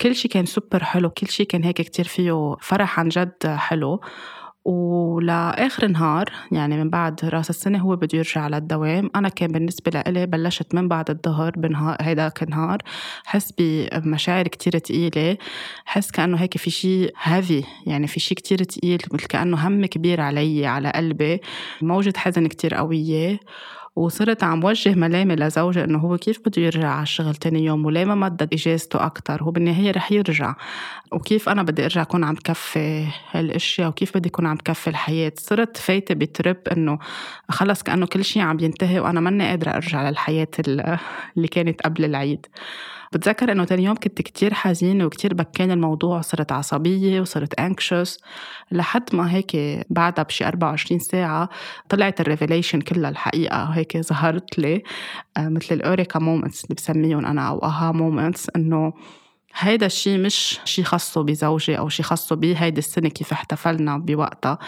كل 0.01 0.15
شيء 0.15 0.31
كان 0.31 0.47
سوبر 0.47 0.85
حلو 0.85 1.11
كل 1.11 1.29
شيء 1.29 1.47
كان 1.47 1.65
هيك 1.65 1.81
كتير 1.81 2.05
فيه 2.05 2.57
فرح 2.61 3.01
عن 3.01 3.09
جد 3.09 3.47
حلو. 3.47 4.01
ولآخر 4.65 5.87
نهار 5.87 6.25
يعني 6.53 6.77
من 6.77 6.91
بعد 6.91 7.25
رأس 7.25 7.51
السنة 7.51 7.79
هو 7.79 7.97
بده 7.97 8.19
يرجع 8.19 8.41
على 8.41 8.57
الدوام 8.57 9.11
أنا 9.17 9.29
كان 9.29 9.53
بالنسبة 9.53 9.91
لإلي 9.91 10.27
بلشت 10.27 10.75
من 10.75 10.89
بعد 10.89 11.11
الظهر 11.11 11.52
بنهار 11.57 11.97
هيداك 12.00 12.43
النهار. 12.43 12.79
حس 13.25 13.52
بمشاعر 13.59 14.49
كتير 14.49 14.79
تقيلة. 14.79 15.37
حس 15.85 16.11
كأنه 16.11 16.37
هيك 16.37 16.57
في 16.57 16.71
شيء 16.71 17.12
هافي 17.23 17.64
يعني 17.87 18.07
في 18.07 18.21
شيء 18.21 18.37
كتير 18.37 18.64
تقيل 18.64 19.02
مثل 19.12 19.26
كأنه 19.26 19.69
هم 19.69 19.87
كبير 19.87 20.21
علي 20.21 20.67
على 20.67 20.90
قلبي. 20.90 21.40
موجة 21.83 22.12
حزن 22.17 22.47
كتير 22.47 22.75
قوية. 22.75 23.40
وصرت 24.00 24.45
عم 24.45 24.64
وجه 24.64 24.95
ملامي 24.95 25.37
لزوجي 25.37 25.85
إنه 25.85 25.99
هو 25.99 26.16
كيف 26.16 26.40
بده 26.47 26.62
يرجع 26.62 26.88
على 26.88 27.02
الشغل 27.02 27.35
تاني 27.35 27.64
يوم 27.64 27.85
وليه 27.85 28.04
ما 28.04 28.14
مدد 28.14 28.49
إجازته 28.52 29.07
أكثر 29.07 29.42
هو 29.42 29.50
بالنهاية 29.50 29.90
رح 29.90 30.12
يرجع. 30.12 30.54
وكيف 31.12 31.49
أنا 31.49 31.62
بدي 31.62 31.85
أرجع 31.85 32.02
أكون 32.02 32.25
عم 32.25 32.35
كفي 32.35 33.07
هالأشياء؟ 33.30 33.88
وكيف 33.88 34.16
بدي 34.16 34.28
أكون 34.28 34.47
عم 34.47 34.57
كفي 34.57 34.90
الحياة؟ 34.90 35.33
صرت 35.37 35.76
فايتة 35.76 36.14
بترب 36.14 36.57
إنه 36.73 36.99
خلص 37.49 37.83
كأنه 37.83 38.07
كل 38.07 38.25
شيء 38.25 38.42
عم 38.42 38.61
ينتهي 38.61 39.00
وأنا 39.00 39.21
ماني 39.21 39.49
قادرة 39.49 39.71
أرجع 39.71 40.09
للحياة 40.09 40.49
اللي 40.59 41.49
كانت 41.50 41.80
قبل 41.83 42.04
العيد. 42.04 42.47
بتذكر 43.12 43.52
إنه 43.52 43.64
تاني 43.64 43.85
يوم 43.85 43.97
كنت 43.97 44.23
كتير 44.23 44.54
حزينة 44.54 45.04
وكتير 45.04 45.35
بكاني 45.35 45.73
الموضوع 45.73 46.19
وصرت 46.19 46.52
عصبية 46.52 47.21
وصرت 47.21 47.61
anxious 47.61 48.19
لحد 48.73 49.14
ما 49.14 49.33
هيك 49.33 49.57
بعدها 49.90 50.25
بشي 50.25 50.47
24 50.47 51.00
ساعة 51.00 51.49
طلعت 51.88 52.21
ال 52.21 52.26
revelation 52.26 52.80
كلها 52.80 53.11
الحقيقة. 53.11 53.64
هيك 53.64 53.89
ظهرت 53.97 54.59
لي 54.59 54.82
آه، 55.37 55.49
مثل 55.49 55.75
ال 55.75 55.81
eureka 55.81 56.19
moments 56.19 56.64
اللي 56.64 56.75
بسميهم 56.75 57.26
أنا 57.26 57.49
أو 57.49 57.59
aha 57.59 57.92
moments 57.92 58.50
إنه 58.56 58.92
هيدا 59.54 59.87
الشيء 59.87 60.18
مش 60.18 60.61
شيء 60.64 60.85
خاصه 60.85 61.23
بزوجي 61.23 61.78
أو 61.78 61.88
شيء 61.88 62.06
خاصه 62.06 62.37
بي 62.37 62.56
هيدي 62.56 62.78
السنة 62.78 63.09
كيف 63.09 63.32
احتفلنا 63.32 63.99
بوقتها. 63.99 64.59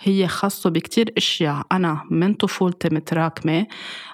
هي 0.00 0.28
خاصة 0.28 0.70
بكتير 0.70 1.12
أشياء. 1.16 1.62
أنا 1.72 2.02
من 2.10 2.34
طفولتي 2.34 2.88
متراكمة 2.92 3.66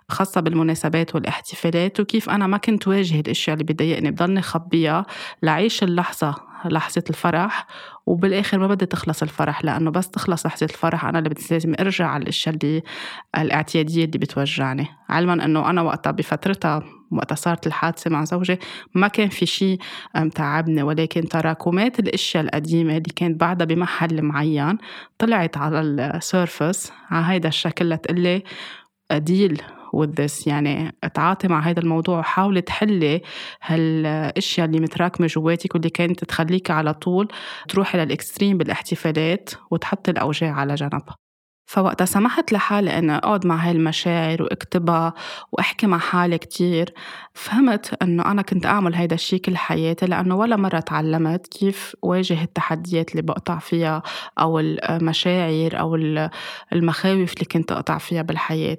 خاصة 0.09 0.41
بالمناسبات 0.41 1.15
والاحتفالات 1.15 2.01
وكيف 2.01 2.31
أنا 2.31 2.47
ما 2.47 2.57
كنت 2.57 2.89
واجه 2.89 3.21
الأشياء 3.21 3.55
اللي 3.55 3.65
بتضايقني 3.65 4.11
بضلني 4.11 4.43
خبيها 4.43 5.07
لعيش 5.43 5.83
اللحظة 5.83 6.35
لحظة 6.69 7.05
الفرح 7.11 7.67
وبالآخر 8.07 8.59
ما 8.59 8.67
بدي 8.67 8.87
تخلص 8.87 9.23
الفرح 9.23 9.65
لأنه 9.65 9.91
بس 9.91 10.11
تخلص 10.11 10.47
لحظة 10.47 10.65
الفرح 10.65 11.05
أنا 11.05 11.19
اللي 11.19 11.29
بدي 11.29 11.43
لازم 11.51 11.75
أرجع 11.81 12.07
على 12.07 12.23
الأشياء 12.23 12.55
اللي 12.55 12.83
الاعتيادية 13.39 14.05
اللي 14.05 14.19
بتوجعني. 14.19 14.87
علما 15.09 15.45
أنه 15.45 15.71
أنا 15.71 15.83
وقتها 15.83 16.11
بفترتها 16.11 16.83
وقت 17.11 17.33
صارت 17.33 17.67
الحادثة 17.67 18.11
مع 18.11 18.25
زوجي 18.25 18.59
ما 18.95 19.09
كان 19.09 19.29
في 19.29 19.47
شيء 19.47 19.79
متعبني 20.17 20.83
ولكن 20.83 21.29
تراكمات 21.29 21.99
الأشياء 21.99 22.45
القديمة 22.45 22.93
اللي 22.97 23.13
كانت 23.17 23.41
بعدها 23.41 23.67
بمحل 23.67 24.23
معين 24.23 24.79
طلعت 25.19 25.57
على 25.57 25.81
ال 25.81 25.95
surface 25.95 26.93
على 27.11 27.27
هيدا 27.27 27.49
الشكل 27.49 27.91
لتقلي 27.91 28.43
deal 29.13 29.63
with 29.95 30.11
this. 30.21 30.47
يعني 30.47 30.97
تعاطي 31.15 31.49
مع 31.49 31.61
هذا 31.61 31.81
الموضوع 31.81 32.19
وحاولي 32.19 32.61
تحلي 32.61 33.23
هالأشياء 33.63 34.67
اللي 34.67 34.81
متراكمة 34.81 35.27
جواتك 35.27 35.75
واللي 35.75 35.91
كانت 35.91 36.25
تخليك 36.25 36.71
على 36.71 36.95
طول 36.95 37.29
تروحي 37.69 37.99
لل 37.99 38.12
extreme 38.12 38.59
بالإحتفالات 38.59 39.51
وتحطي 39.71 40.11
الأوجاع 40.11 40.53
على 40.55 40.75
جنب. 40.75 41.24
فوقتها 41.67 42.05
سمحت 42.05 42.53
لحالي 42.53 42.99
أن 42.99 43.11
أقعد 43.11 43.47
مع 43.47 43.57
هاي 43.57 43.71
المشاعر 43.73 44.43
وأكتبها 44.43 45.15
وأحكي 45.53 45.87
مع 45.87 45.99
حالي 45.99 46.39
كتير. 46.39 46.95
فهمت 47.35 48.03
أنه 48.03 48.31
أنا 48.31 48.43
كنت 48.43 48.67
أعمل 48.67 48.95
هيدا 48.95 49.15
الشي 49.15 49.39
كل 49.39 49.57
حياتي 49.57 50.07
لأنه 50.07 50.37
ولا 50.37 50.57
مرة 50.57 50.81
تعلمت 50.81 51.47
كيف 51.47 51.97
واجه 52.03 52.43
التحديات 52.43 53.11
اللي 53.11 53.23
بقطع 53.23 53.59
فيها 53.59 54.03
أو 54.41 54.59
المشاعر 54.61 55.81
أو 55.81 55.95
المخاوف 56.73 57.33
اللي 57.35 57.45
كنت 57.53 57.73
أقطع 57.73 57.99
فيها 57.99 58.23
بالحياة. 58.23 58.79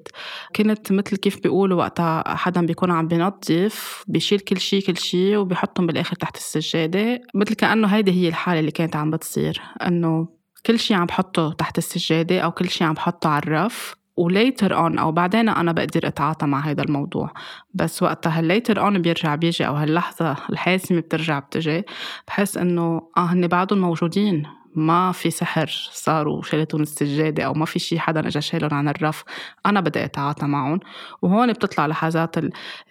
كنت 0.56 0.92
مثل 0.92 1.18
كيف 1.18 1.40
بيقولوا 1.44 1.78
وقتها 1.78 2.36
حدا 2.36 2.66
بيكون 2.66 2.92
عم 2.92 3.08
بينظف 3.08 4.04
بيشيل 4.08 4.40
كل 4.40 4.60
شي 4.60 4.82
كل 4.82 4.98
شي 4.98 5.38
وبيحطهم 5.38 5.88
بالآخر 5.88 6.16
تحت 6.16 6.38
السجادة. 6.38 7.22
مثل 7.36 7.54
كأنه 7.56 7.88
هيدي 7.88 8.12
هي 8.12 8.28
الحالة 8.28 8.60
اللي 8.60 8.72
كانت 8.72 8.96
عم 8.96 9.12
بتصير 9.12 9.62
أنه 9.88 10.35
كل 10.66 10.80
شي 10.80 10.94
عم 10.94 11.06
بحطه 11.06 11.52
تحت 11.52 11.78
السجادة 11.78 12.40
أو 12.40 12.52
كل 12.52 12.70
شي 12.70 12.84
عم 12.84 12.94
بحطه 12.94 13.30
على 13.30 13.44
الرف 13.44 13.96
و 14.18 14.28
later 14.28 14.78
on 14.78 15.00
أو 15.00 15.12
بعدين 15.12 15.50
أنا 15.50 15.72
بقدر 15.72 16.08
أتعاطى 16.08 16.46
مع 16.46 16.60
هذا 16.60 16.84
الموضوع. 16.84 17.34
بس 17.74 18.04
وقتها 18.04 18.40
هال 18.40 18.52
later 18.52 18.82
on 18.82 19.02
بيرجع 19.02 19.36
بيجي 19.36 19.68
أو 19.68 19.74
هاللحظة 19.76 20.38
الحاسمة 20.50 21.00
بترجع 21.00 21.40
بتجي 21.40 21.84
بحس 22.28 22.58
إنه 22.58 23.02
آه 23.18 23.26
هن 23.26 23.48
بعدهم 23.48 23.80
موجودين 23.80 24.48
ما 24.76 25.12
في 25.12 25.32
سحر 25.32 25.90
صاروا 25.92 26.38
وشالتهم 26.38 26.82
السجادة 26.82 27.44
أو 27.44 27.54
ما 27.54 27.66
في 27.66 27.80
شي 27.80 28.00
حدا 28.00 28.28
اجى 28.28 28.42
شالهم 28.42 28.74
عن 28.74 28.88
الرف 28.88 29.24
أنا 29.66 29.80
بدي 29.80 30.06
أتعاطى 30.06 30.46
معهم. 30.46 30.80
وهون 31.22 31.54
بتطلع 31.54 31.88
لحظات 31.88 32.36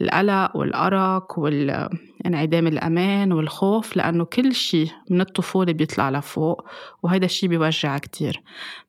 القلق 0.01 0.57
والأرق 0.57 1.39
والانعدام 2.25 2.67
الأمان 2.67 3.33
والخوف 3.33 3.97
لأنه 3.97 4.25
كل 4.25 4.55
شي 4.55 4.91
من 5.11 5.21
الطفولة 5.21 5.73
بيطلع 5.73 6.11
لفوق 6.11 6.65
وهيدا 7.03 7.27
الشي 7.27 7.49
بيوجع 7.49 7.99
كتير. 7.99 8.43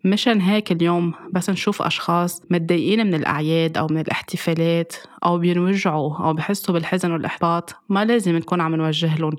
مشان 0.04 0.42
هيك 0.42 0.72
اليوم 0.72 1.14
بس 1.34 1.50
نشوف 1.50 1.82
أشخاص 1.82 2.42
متضايقين 2.50 3.08
من 3.08 3.14
الأعياد 3.14 3.78
أو 3.78 3.88
من 3.88 3.98
الاحتفالات 3.98 4.96
أو 5.26 5.38
بينوجعوا 5.38 6.18
أو 6.18 6.34
بحسوا 6.34 6.74
بالحزن 6.74 7.12
والإحباط 7.12 7.76
ما 7.90 8.06
لازم 8.06 8.36
نكون 8.36 8.62
عم 8.62 8.76
نوجه 8.76 9.18
لهم 9.18 9.36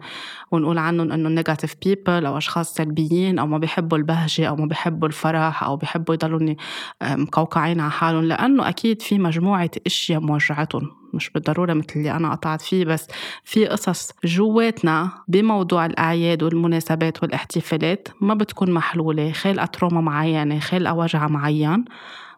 ونقول 0.51 0.79
عنهم 0.79 1.13
إنه 1.13 1.29
negative 1.29 1.75
people 1.85 2.27
أو 2.27 2.39
أشخاص 2.39 2.75
سلبيين 2.75 3.39
أو 3.39 3.47
ما 3.47 3.59
بيحبوا 3.59 3.99
البهجة 3.99 4.49
أو 4.49 4.57
ما 4.57 4.67
بيحبوا 4.67 5.09
الفرح 5.09 5.65
أو 5.65 5.77
بيحبوا 5.77 6.15
يضلوا 6.15 6.55
مقوقعين 7.03 7.81
على 7.81 7.91
حالهم 7.91 8.25
لأنه 8.25 8.69
أكيد 8.69 9.03
في 9.03 9.19
مجموعة 9.19 9.71
أشياء 9.87 10.21
موجعتهم. 10.21 11.06
مش 11.17 11.31
بالضرورة 11.31 11.75
مثل 11.75 11.87
اللي 11.97 12.11
أنا 12.11 12.31
قطعت 12.31 12.63
فيه 12.63 12.85
بس 12.85 13.07
في 13.45 13.67
قصص 13.67 14.11
جواتنا 14.25 15.11
بموضوع 15.29 15.87
الأعياد 15.87 16.43
والمناسبات 16.43 17.23
والاحتفالات 17.23 18.09
ما 18.21 18.35
بتكون 18.35 18.71
محلولة 18.71 19.33
خالقة 19.33 19.67
trauma 19.67 20.01
معينة 20.01 20.59
خالقة 20.59 20.95
وجع 20.95 21.29
معين 21.29 21.85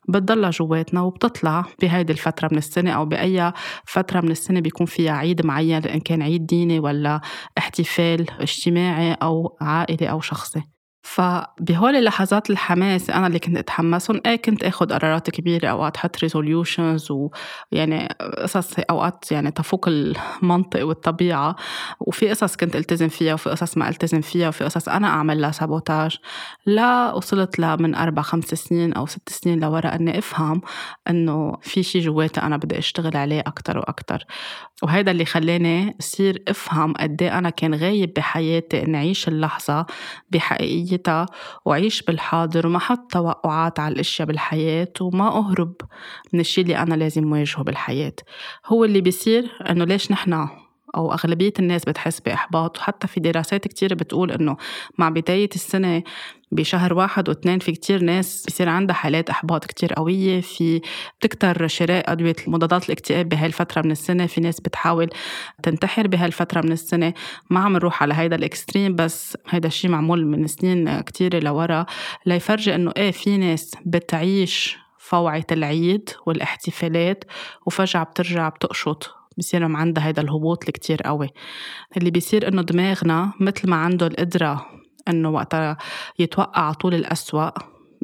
بتضلها 0.08 0.50
جواتنا 0.50 1.00
وبتطلع 1.00 1.64
بهيدي 1.82 2.12
الفترة 2.12 2.48
من 2.52 2.58
السنة 2.58 2.90
أو 2.90 3.04
بأي 3.06 3.52
فترة 3.84 4.20
من 4.20 4.30
السنة 4.30 4.60
بيكون 4.60 4.86
فيها 4.86 5.12
عيد 5.12 5.46
معين 5.46 5.84
إن 5.84 6.00
كان 6.00 6.22
عيد 6.22 6.46
ديني 6.46 6.78
ولا 6.78 7.20
احتفال 7.58 8.26
اجتماعي 8.40 9.12
أو 9.12 9.56
عائلي 9.60 10.10
أو 10.10 10.20
شخصي. 10.20 10.77
فبهول 11.08 11.96
اللحظات 11.96 12.50
الحماس 12.50 13.10
أنا 13.10 13.26
اللي 13.26 13.38
كنت 13.38 13.56
أتحمسهم 13.56 14.20
إيه 14.26 14.36
كنت 14.36 14.64
اخذ 14.64 14.92
قرارات 14.92 15.30
كبيرة 15.30 15.68
أوقات 15.68 15.96
حط 15.96 16.18
resolutions 16.22 17.08
ويعني 17.10 18.08
قصص 18.42 18.74
أوقات 18.90 19.32
يعني 19.32 19.50
تفوق 19.50 19.88
المنطق 19.88 20.86
والطبيعة 20.86 21.56
وفي 22.00 22.30
قصص 22.30 22.56
كنت 22.56 22.76
ألتزم 22.76 23.08
فيها 23.08 23.34
وفي 23.34 23.50
قصص 23.50 23.76
ما 23.76 23.88
ألتزم 23.88 24.20
فيها 24.20 24.48
وفي 24.48 24.64
قصص 24.64 24.88
أنا 24.88 25.08
أعمل 25.08 25.40
لها 25.40 25.50
sabotage 25.50 26.16
لا 26.66 27.12
وصلت 27.12 27.58
لمن 27.58 27.94
أربع 27.94 28.22
خمس 28.22 28.44
سنين 28.44 28.92
أو 28.92 29.06
ست 29.06 29.28
سنين 29.28 29.60
لورا 29.60 29.94
إني 29.94 30.18
أفهم 30.18 30.60
إنه 31.10 31.56
في 31.62 31.82
شيء 31.82 32.02
جواتي 32.02 32.40
أنا 32.40 32.56
بدي 32.56 32.78
أشتغل 32.78 33.16
عليه 33.16 33.40
أكثر 33.40 33.78
وأكثر 33.78 34.24
وهيدا 34.82 35.10
اللي 35.10 35.24
خلاني 35.24 35.96
أصير 36.00 36.42
أفهم 36.48 36.92
قد 36.92 37.22
إيه 37.22 37.38
أنا 37.38 37.50
كان 37.50 37.74
غايب 37.74 38.12
بحياتي 38.14 38.82
إني 38.82 38.96
أعيش 38.96 39.28
اللحظة 39.28 39.86
بحقيقيتها 40.98 41.26
وأعيش 41.64 42.02
بالحاضر 42.02 42.66
وما 42.66 42.78
حط 42.78 43.12
توقعات 43.12 43.80
على 43.80 43.94
الأشياء 43.94 44.28
بالحياة 44.28 44.92
وما 45.00 45.28
أهرب 45.28 45.74
من 46.32 46.40
الشيء 46.40 46.64
اللي 46.64 46.76
أنا 46.78 46.94
لازم 46.94 47.32
واجهه 47.32 47.62
بالحياة. 47.62 48.14
هو 48.66 48.84
اللي 48.84 49.00
بيصير 49.00 49.50
إنه 49.70 49.84
ليش 49.84 50.12
نحن 50.12 50.48
أو 50.96 51.12
أغلبية 51.12 51.52
الناس 51.58 51.84
بتحس 51.84 52.20
بإحباط 52.20 52.78
وحتى 52.78 53.06
في 53.06 53.20
دراسات 53.20 53.68
كتير 53.68 53.94
بتقول 53.94 54.30
إنه 54.32 54.56
مع 54.98 55.08
بداية 55.08 55.50
السنة 55.54 56.02
بشهر 56.52 56.94
واحد 56.94 57.28
واثنين 57.28 57.58
في 57.58 57.72
كتير 57.72 58.02
ناس 58.02 58.44
بصير 58.48 58.68
عندها 58.68 58.94
حالات 58.94 59.30
إحباط 59.30 59.64
كتير 59.64 59.92
قوية 59.92 60.40
في 60.40 60.80
بتكتر 61.20 61.66
شراء 61.68 62.12
أدوية 62.12 62.36
مضادات 62.46 62.86
الاكتئاب 62.86 63.28
بهالفترة 63.28 63.82
من 63.82 63.90
السنة 63.90 64.26
في 64.26 64.40
ناس 64.40 64.60
بتحاول 64.60 65.10
تنتحر 65.62 66.06
بهالفترة 66.06 66.60
من 66.60 66.72
السنة. 66.72 67.14
ما 67.50 67.60
عم 67.60 67.72
نروح 67.72 68.02
على 68.02 68.14
هيدا 68.14 68.36
الإكستريم 68.36 68.96
بس 68.96 69.36
هيدا 69.48 69.68
الشيء 69.68 69.90
معمول 69.90 70.26
من 70.26 70.46
سنين 70.46 71.00
كتيرة 71.00 71.38
لورا. 71.38 71.86
ليفرجي 72.26 72.74
إنه 72.74 72.92
إيه 72.96 73.10
في 73.10 73.36
ناس 73.36 73.74
بتعيش 73.86 74.78
فوعة 74.98 75.46
العيد 75.52 76.10
والاحتفالات 76.26 77.24
وفجأة 77.66 78.02
بترجع 78.02 78.48
بتقشط. 78.48 79.14
بصير 79.38 79.64
عندها 79.76 80.06
هيدا 80.06 80.22
الهبوط 80.22 80.60
اللي 80.60 80.72
كتير 80.72 81.02
قوي. 81.02 81.28
اللي 81.96 82.10
بيصير 82.10 82.48
إنه 82.48 82.62
دماغنا 82.62 83.32
مثل 83.40 83.70
ما 83.70 83.76
عنده 83.76 84.06
القدرة 84.06 84.77
إنه 85.08 85.30
وقتها 85.30 85.76
يتوقع 86.18 86.72
طول 86.72 86.94
الأسوأ 86.94 87.50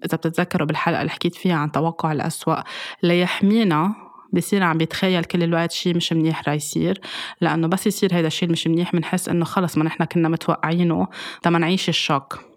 إذا 0.04 0.16
بتتذكروا 0.16 0.66
بالحلقة 0.66 1.00
اللي 1.00 1.10
حكيت 1.10 1.34
فيها 1.34 1.54
عن 1.54 1.72
توقع 1.72 2.12
الأسوأ 2.12 2.62
ليحمينا 3.02 3.94
بصير 4.32 4.62
عم 4.62 4.78
بيتخيل 4.78 5.24
كل 5.24 5.42
الوقت 5.42 5.72
شيء 5.72 5.96
مش 5.96 6.12
منيح 6.12 6.48
رح 6.48 6.54
يصير. 6.54 7.00
لأنه 7.40 7.66
بس 7.68 7.86
يصير 7.86 8.14
هيدا 8.14 8.26
الشيء 8.26 8.50
مش 8.50 8.66
منيح 8.66 8.92
بنحس 8.92 9.28
إنه 9.28 9.44
خلص 9.44 9.78
ما 9.78 9.84
نحن 9.84 10.04
كنا 10.04 10.28
متوقعينه. 10.28 11.06
تما 11.42 11.58
نعيش 11.58 11.88
الشوك. 11.88 12.53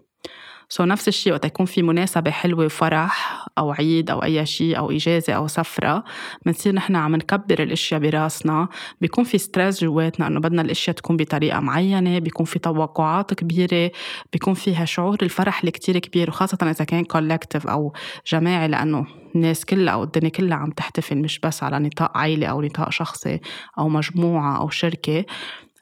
سو 0.70 0.84
so 0.84 0.88
نفس 0.88 1.08
الشيء 1.08 1.34
وقت 1.34 1.46
يكون 1.46 1.66
في 1.66 1.82
مناسبة 1.82 2.32
حلوة 2.32 2.66
وفرح 2.66 3.46
أو 3.58 3.72
عيد 3.72 4.10
أو 4.10 4.24
أي 4.24 4.46
شيء 4.46 4.78
أو 4.78 4.92
إجازة 4.92 5.34
أو 5.34 5.48
سفرة 5.48 6.04
بنصير 6.46 6.76
نحن 6.76 6.96
عم 6.96 7.16
نكبر 7.16 7.64
الأشياء 7.64 8.00
براسنا. 8.00 8.68
بيكون 9.02 9.24
في 9.24 9.38
stress 9.38 9.84
جواتنا 9.84 10.28
إنه 10.28 10.40
بدنا 10.40 10.62
الأشياء 10.62 10.96
تكون 10.96 11.18
بطريقة 11.18 11.60
معينة 11.60 12.20
بيكون 12.20 12.46
في 12.46 12.60
توقعات 12.60 13.34
كبيرة 13.34 13.92
بيكون 14.34 14.54
فيها 14.54 14.86
شعور 14.86 15.18
الفرح 15.22 15.60
اللي 15.60 15.72
كتير 15.72 16.00
كبير 16.00 16.30
وخاصة 16.30 16.58
إذا 16.62 16.86
كان 16.86 17.04
collective 17.04 17.68
أو 17.68 17.94
جماعي 18.28 18.68
لأنه 18.68 19.06
الناس 19.36 19.66
كلها 19.66 19.94
أو 19.94 20.04
الدنيا 20.04 20.30
كلها 20.30 20.58
عم 20.58 20.72
تحتفل 20.72 21.18
مش 21.18 21.40
بس 21.40 21.64
على 21.64 21.80
نطاق 21.80 22.18
عائلة 22.18 22.48
أو 22.48 22.62
نطاق 22.62 22.90
شخصي 22.90 23.40
أو 23.80 23.90
مجموعة 23.90 24.58
أو 24.62 24.70
شركة. 24.70 25.26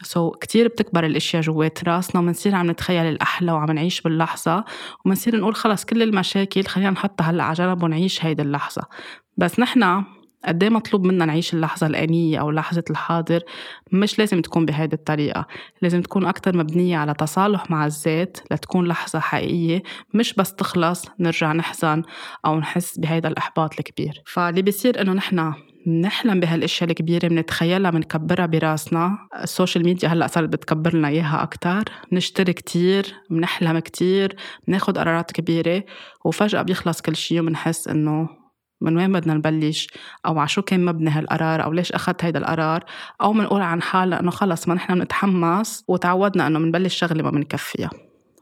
so, 0.01 0.37
كتير 0.37 0.67
بتكبر 0.67 1.05
الإشياء 1.05 1.41
جوات 1.41 1.83
راسنا 1.83 2.21
وبنصير 2.21 2.55
عم 2.55 2.71
نتخيل 2.71 3.05
الأحلى 3.05 3.51
وعم 3.51 3.71
نعيش 3.71 4.01
باللحظة 4.01 4.65
وبنصير 5.05 5.35
نقول 5.35 5.55
خلص 5.55 5.85
كل 5.85 6.03
المشاكل 6.03 6.63
خلينا 6.63 6.89
نحطها 6.89 7.31
هلأ 7.31 7.43
على 7.43 7.53
جنب 7.53 7.83
ونعيش 7.83 8.25
هيدي 8.25 8.41
اللحظة. 8.41 8.81
بس 9.37 9.59
نحن 9.59 10.03
قد 10.45 10.63
إيه 10.63 10.69
مطلوب 10.69 11.05
منا 11.05 11.25
نعيش 11.25 11.53
اللحظة 11.53 11.87
الآنية 11.87 12.39
أو 12.39 12.51
لحظة 12.51 12.83
الحاضر؟ 12.89 13.41
مش 13.91 14.19
لازم 14.19 14.41
تكون 14.41 14.65
بهيدي 14.65 14.95
الطريقة. 14.95 15.47
لازم 15.81 16.01
تكون 16.01 16.25
أكتر 16.25 16.57
مبنية 16.57 16.97
على 16.97 17.13
تصالح 17.13 17.71
مع 17.71 17.85
الذات 17.85 18.37
لتكون 18.51 18.87
لحظة 18.87 19.19
حقيقية 19.19 19.83
مش 20.13 20.33
بس 20.33 20.53
تخلص 20.55 21.05
نرجع 21.19 21.53
نحزن 21.53 22.03
أو 22.45 22.59
نحس 22.59 22.99
بهيدا 22.99 23.29
الإحباط 23.29 23.79
الكبير. 23.79 24.21
فاللي 24.25 24.61
بيصير 24.61 25.01
إنه 25.01 25.13
نحن 25.13 25.53
بنحلم 25.85 26.39
بهالأشياء 26.39 26.89
الكبيرة 26.89 27.27
بنتخيلها 27.27 27.91
بنكبرها 27.91 28.45
براسنا. 28.45 29.17
السوشيال 29.43 29.83
ميديا 29.85 30.09
هلأ 30.09 30.27
صارت 30.27 30.49
بتكبر 30.49 30.95
لنا 30.95 31.07
إياها 31.07 31.43
أكثر 31.43 31.83
بنشتري 32.11 32.53
كتير 32.53 33.15
بنحلم 33.29 33.79
كتير 33.79 34.35
بناخد 34.67 34.97
قرارات 34.97 35.31
كبيرة 35.31 35.83
وفجأة 36.25 36.61
بيخلص 36.61 37.01
كل 37.01 37.15
شيء 37.15 37.41
وبنحس 37.41 37.87
إنه 37.87 38.29
من 38.81 38.97
وين 38.97 39.11
بدنا 39.11 39.33
نبلش؟ 39.33 39.87
أو 40.25 40.39
على 40.39 40.47
شو 40.47 40.61
كان 40.61 40.85
مبني 40.85 41.09
هالقرار؟ 41.09 41.63
أو 41.63 41.71
ليش 41.71 41.91
أخذت 41.91 42.23
هيدا 42.23 42.39
القرار؟ 42.39 42.83
أو 43.21 43.33
بنقول 43.33 43.61
عن 43.61 43.81
حالنا 43.81 44.19
إنه 44.19 44.31
خلص 44.31 44.67
ما 44.67 44.73
نحن 44.73 44.99
بنتحمس 44.99 45.83
وتعودنا 45.87 46.47
إنه 46.47 46.59
بنبلش 46.59 46.95
شغلة 46.95 47.23
ما 47.23 47.31
بنكفيها. 47.31 47.89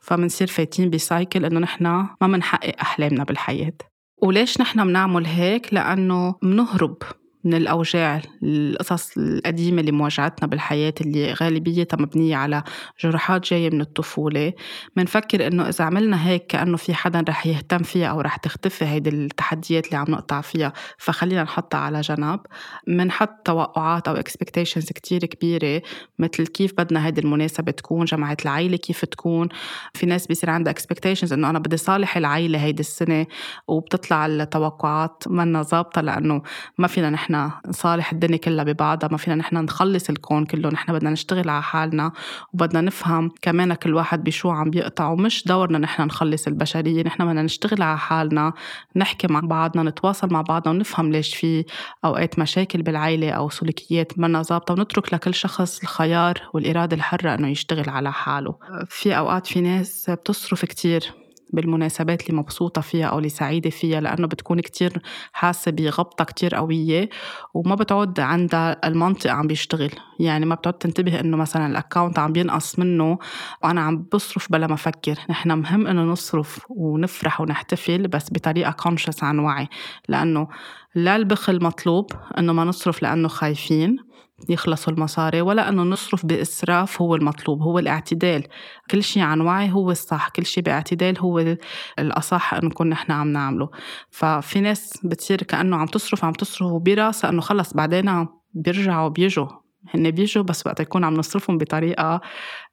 فبنصير 0.02 0.48
فايتين 0.48 0.90
بسايكل 0.90 1.46
إنه 1.46 1.60
نحن 1.60 1.84
ما 1.86 2.28
بنحقق 2.28 2.74
أحلامنا 2.82 3.24
بالحياة. 3.24 3.78
وليش 4.22 4.62
نحن 4.62 4.88
بنعمل 4.88 5.26
هيك؟ 5.26 5.74
لأنه 5.74 6.36
بنهرب 6.42 6.98
من 7.44 7.54
الأوجاع 7.54 8.22
القصص 8.44 9.18
القديمة 9.18 9.80
اللي 9.80 9.92
مواجهتنا 9.92 10.48
بالحياة 10.48 10.94
اللي 11.02 11.34
غالبيتها 11.34 11.98
مبنية 11.98 12.36
على 12.36 12.64
جروحات 13.04 13.50
جاية 13.50 13.70
من 13.70 13.82
الطفولة. 13.82 14.54
منفكر 14.98 15.48
إنه 15.48 15.70
إذا 15.70 15.86
عملنا 15.86 16.28
هيك 16.28 16.48
كأنه 16.48 16.78
في 16.78 16.94
حدا 16.94 17.24
رح 17.30 17.48
يهتم 17.48 17.84
فيها 17.84 18.08
أو 18.08 18.22
رح 18.22 18.36
تختفي 18.36 18.86
هيدي 18.86 19.10
التحديات 19.10 19.86
اللي 19.86 19.98
عم 19.98 20.06
نقطع 20.10 20.42
فيها 20.42 20.74
فخلينا 20.98 21.44
نحطها 21.44 21.78
على 21.80 22.02
جنب. 22.02 22.40
منحط 22.88 23.30
توقعات 23.46 24.08
أو 24.08 24.16
expectations 24.16 24.94
كتير 24.94 25.26
كبيرة 25.26 25.82
مثل 26.20 26.48
كيف 26.48 26.74
بدنا 26.78 27.06
هيدي 27.06 27.22
المناسبة 27.22 27.72
تكون 27.72 28.06
جمعة 28.06 28.38
العيلة 28.46 28.78
كيف 28.78 29.06
تكون. 29.06 29.50
في 29.94 30.06
ناس 30.06 30.28
بيصير 30.28 30.50
عندها 30.50 30.74
expectations 30.74 31.34
إنه 31.34 31.50
أنا 31.50 31.60
بدي 31.60 31.78
صالح 31.78 32.18
العيلة 32.18 32.60
هيدي 32.60 32.80
السنة 32.80 33.26
وبتطلع 33.68 34.26
التوقعات 34.26 35.24
منا 35.28 35.62
ظابطة 35.62 36.02
لأنه 36.02 36.42
ما 36.78 36.88
فينا 36.88 37.10
نحن 37.10 37.33
نصالح 37.68 38.12
الدنيا 38.12 38.38
كلها 38.38 38.64
ببعضها 38.64 39.10
ما 39.12 39.18
فينا 39.18 39.36
نحن 39.36 39.56
نخلص 39.56 40.10
الكون 40.10 40.46
كله 40.46 40.70
نحن 40.70 40.94
بدنا 40.94 41.10
نشتغل 41.10 41.50
على 41.50 41.64
حالنا 41.64 42.12
وبدنا 42.54 42.82
نفهم 42.82 43.32
كمان 43.42 43.74
كل 43.74 43.94
واحد 43.94 44.24
بشو 44.24 44.50
عم 44.50 44.70
بيقطع 44.70 45.10
ومش 45.10 45.48
دورنا 45.48 45.78
نحن 45.78 46.02
نخلص 46.02 46.48
البشرية 46.48 47.04
نحن 47.04 47.26
بدنا 47.26 47.42
نشتغل 47.42 47.82
على 47.82 47.98
حالنا 47.98 48.54
نحكي 48.96 49.28
مع 49.28 49.40
بعضنا 49.40 49.84
نتواصل 49.84 50.34
مع 50.34 50.42
بعضنا 50.42 50.74
ونفهم 50.74 51.12
ليش 51.12 51.36
في 51.36 51.66
أوقات 52.06 52.40
مشاكل 52.40 52.82
بالعائلة 52.82 53.32
أو 53.32 53.50
سلوكيات 53.50 54.20
منا 54.20 54.42
ظابطة 54.42 54.74
ونترك 54.74 55.14
لكل 55.14 55.34
شخص 55.34 55.82
الخيار 55.82 56.42
والإرادة 56.54 56.96
الحرة 56.96 57.34
إنه 57.34 57.48
يشتغل 57.48 57.90
على 57.90 58.12
حاله. 58.12 58.56
في 58.90 59.18
أوقات 59.18 59.48
في 59.48 59.62
ناس 59.62 60.10
بتصرف 60.10 60.66
كتير 60.66 61.23
بالمناسبات 61.54 62.30
اللي 62.30 62.38
مبسوطة 62.38 62.82
فيها 62.82 63.06
أو 63.06 63.18
اللي 63.18 63.30
سعيدة 63.30 63.70
فيها 63.70 64.02
لأنه 64.02 64.28
بتكون 64.28 64.60
كتير 64.60 65.02
حاسة 65.34 65.72
بغبطة 65.72 66.26
كتير 66.26 66.56
قوية 66.56 67.10
وما 67.54 67.76
بتعود 67.76 68.20
عندها 68.20 68.88
المنطق 68.88 69.32
عم 69.32 69.48
بيشتغل. 69.48 69.92
يعني 70.20 70.46
ما 70.46 70.56
بتعود 70.56 70.74
تنتبه 70.74 71.20
إنه 71.20 71.38
مثلا 71.38 71.68
الأكاونت 71.68 72.20
عم 72.20 72.32
بينقص 72.34 72.80
منه 72.80 73.18
وأنا 73.64 73.82
عم 73.82 74.06
بصرف 74.14 74.52
بلا 74.52 74.68
ما 74.68 74.74
أفكر. 74.74 75.16
نحن 75.30 75.52
مهم 75.52 75.88
إنه 75.88 76.02
نصرف 76.02 76.66
ونفرح 76.70 77.42
ونحتفل 77.42 78.08
بس 78.08 78.30
بطريقة 78.32 78.72
كونشس 78.72 79.24
عن 79.24 79.40
وعي 79.40 79.68
لأنه 80.10 80.48
لا 80.96 81.16
البخل 81.16 81.64
مطلوب 81.64 82.12
إنه 82.38 82.54
ما 82.54 82.64
نصرف 82.64 83.02
لأنه 83.04 83.28
خايفين. 83.28 84.14
يخلصوا 84.50 84.94
المصاري 84.94 85.42
ولا 85.42 85.70
أنه 85.70 85.84
نصرف 85.84 86.26
بإسراف 86.26 87.02
هو 87.02 87.16
المطلوب 87.16 87.62
هو 87.62 87.80
الاعتدال. 87.80 88.44
كل 88.92 89.04
شيء 89.04 89.24
عن 89.24 89.42
وعي 89.42 89.72
هو 89.72 89.92
الصح 89.92 90.30
كل 90.30 90.46
شيء 90.46 90.64
باعتدال 90.64 91.20
هو 91.20 91.56
الأصح 92.00 92.54
أنه 92.54 92.68
نكون 92.68 92.90
نحن 92.90 93.12
عم 93.12 93.28
نعمله. 93.28 93.70
ففي 94.12 94.60
ناس 94.62 95.00
بتصير 95.04 95.44
كأنه 95.44 95.78
عم 95.78 95.86
تصرف 95.86 96.26
عم 96.26 96.34
تصرف 96.34 96.72
وبراسها 96.72 97.30
أنه 97.30 97.42
خلص 97.42 97.74
بعدين 97.74 98.28
بيرجعوا 98.54 99.10
بيجوا. 99.10 99.48
هن 99.96 100.12
بيجوا 100.12 100.44
بس 100.44 100.68
وقت 100.68 100.80
يكون 100.80 101.04
عم 101.04 101.14
نصرفهم 101.14 101.58
بطريقة 101.58 102.22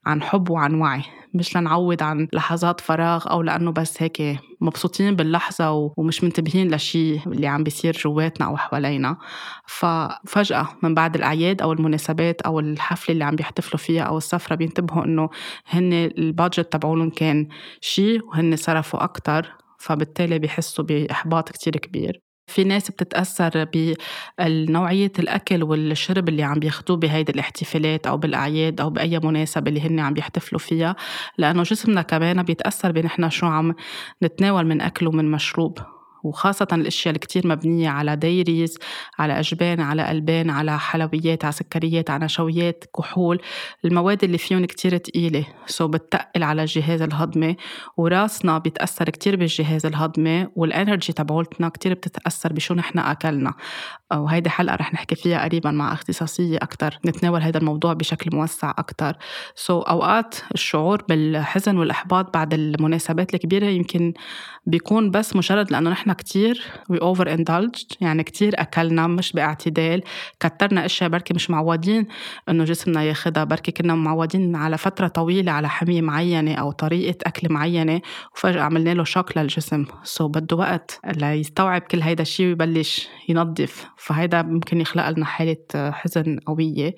عن 0.07 0.23
حب 0.23 0.51
وعن 0.51 0.75
وعي. 0.75 1.03
مش 1.35 1.57
لنعوض 1.57 2.03
عن 2.03 2.29
لحظات 2.33 2.81
فراغ 2.81 3.31
أو 3.31 3.43
لأنه 3.43 3.73
بس 3.73 4.03
هيك 4.03 4.23
مبسوطين 4.61 5.17
باللحظة 5.17 5.93
ومش 5.97 6.25
منتبهين 6.25 6.75
لشيء 6.75 7.21
اللي 7.27 7.47
عم 7.47 7.65
بيصير 7.65 7.93
جواتنا 8.05 8.47
أو 8.47 8.57
حوالينا. 8.57 9.17
ففجأة 9.67 10.69
من 10.83 10.95
بعد 10.95 11.15
الأعياد 11.17 11.63
أو 11.63 11.73
المناسبات 11.73 12.41
أو 12.43 12.61
الحفلة 12.61 13.13
اللي 13.13 13.25
عم 13.25 13.37
بيحتفلوا 13.37 13.79
فيها 13.79 14.03
أو 14.03 14.19
السفرة 14.19 14.55
بينتبهوا 14.55 15.05
إنه 15.05 15.29
هن 15.67 15.93
البادجت 15.93 16.73
تبعولهم 16.73 17.11
كان 17.11 17.49
شيء 17.81 18.25
وهن 18.27 18.57
صرفوا 18.57 19.05
أكتر 19.05 19.53
فبالتالي 19.79 20.39
بيحسوا 20.39 20.85
بإحباط 20.85 21.49
كتير 21.53 21.73
كبير. 21.77 22.21
في 22.51 22.65
ناس 22.65 22.91
بتتأثر 22.91 23.67
بنوعية 24.39 25.13
الأكل 25.19 25.63
والشرب 25.63 26.29
اللي 26.29 26.43
عم 26.43 26.59
بياخدوه 26.59 26.97
بهيدي 26.97 27.33
الاحتفالات 27.33 28.07
أو 28.07 28.17
بالأعياد 28.17 28.81
أو 28.81 28.91
بأي 28.91 29.19
مناسبة 29.19 29.69
اللي 29.69 29.81
هن 29.81 30.01
عم 30.01 30.15
بيحتفلوا 30.15 30.59
فيها 30.59 30.97
لأنه 31.39 31.63
جسمنا 31.63 32.03
كمان 32.03 32.43
بيتأثر 32.43 32.93
بنحن 32.93 33.31
شو 33.31 33.47
عم 33.47 33.75
نتناول 34.23 34.67
من 34.67 34.81
أكل 34.81 35.07
ومن 35.07 35.31
مشروب. 35.31 35.79
وخاصة 36.23 36.67
الأشياء 36.73 37.09
اللي 37.09 37.19
كتير 37.19 37.47
مبنية 37.47 37.89
على 37.89 38.17
dairies 38.17 38.79
على 39.19 39.41
أجبان 39.41 39.81
على 39.81 40.11
ألبان 40.11 40.51
على 40.51 40.79
حلويات 40.79 41.45
على 41.45 41.53
سكريات 41.53 42.11
على 42.11 42.25
نشويات 42.25 42.85
كحول. 42.99 43.41
المواد 43.85 44.25
اللي 44.25 44.39
فيهم 44.39 44.65
كتير 44.65 44.97
تقيلة. 44.97 45.47
so 45.67 45.89
بتقل 45.89 46.43
على 46.43 46.63
الجهاز 46.63 47.03
الهضمي. 47.03 47.57
وراسنا 47.97 48.59
بيتأثر 48.59 49.11
كتير 49.11 49.37
بالجهاز 49.37 49.87
الهضمي 49.87 50.47
وال 50.57 50.71
energy 50.71 51.13
تبعولتنا 51.13 51.69
كتير 51.69 51.95
بتتأثر 51.95 52.53
بشو 52.53 52.75
نحن 52.75 52.99
أكلنا. 52.99 53.55
وهيدي 54.19 54.51
حلقة 54.51 54.77
رح 54.77 54.95
نحكي 54.95 55.15
فيها 55.15 55.45
قريبا 55.45 55.71
مع 55.71 55.93
اختصاصية 55.93 56.59
أكتر 56.63 56.99
نتناول 57.07 57.43
هذا 57.43 57.59
الموضوع 57.59 57.93
بشكل 57.93 58.37
موسع 58.37 58.71
أكتر. 58.79 59.17
so, 59.55 59.89
أوقات 59.89 60.35
الشعور 60.55 61.03
بالحزن 61.09 61.77
والإحباط 61.77 62.35
بعد 62.35 62.55
المناسبات 62.55 63.35
الكبيرة 63.35 63.67
يمكن 63.67 64.13
بيكون 64.67 65.11
بس 65.11 65.37
مجرد 65.37 65.71
لأنه 65.71 65.91
نحن 65.91 66.13
كتير 66.13 66.63
we 66.93 66.97
over 66.97 67.25
indulged 67.25 67.97
يعني 68.01 68.23
كتير 68.23 68.61
أكلنا 68.61 69.07
مش 69.07 69.33
باعتدال 69.33 70.03
كترنا 70.41 70.87
أشياء 70.87 71.11
بركي 71.11 71.35
مش 71.35 71.51
معودين 71.51 72.07
إنه 72.49 72.65
جسمنا 72.65 73.03
ياخدها 73.03 73.45
بركي 73.45 73.73
كنا 73.73 73.95
معودين 73.95 74.57
على 74.57 74.79
فترة 74.79 75.09
طويلة 75.09 75.53
على 75.53 75.69
حمية 75.69 76.03
معينة 76.03 76.55
أو 76.55 76.71
طريقة 76.71 77.19
أكل 77.27 77.53
معينة 77.53 78.01
وفجأة 78.35 78.63
عملنا 78.63 78.95
له 78.95 79.05
شوك 79.05 79.39
للجسم. 79.39 79.85
سو 80.05 80.29
so 80.29 80.31
بده 80.31 80.57
وقت 80.57 81.01
ليستوعب 81.17 81.81
كل 81.81 82.03
هيدا 82.03 82.23
الشيء 82.23 82.47
ويبلش 82.47 83.09
ينظف. 83.29 83.87
فهيدا 84.01 84.43
ممكن 84.43 84.81
يخلق 84.81 85.09
لنا 85.09 85.25
حالة 85.25 85.57
حزن 85.75 86.39
قوية. 86.47 86.95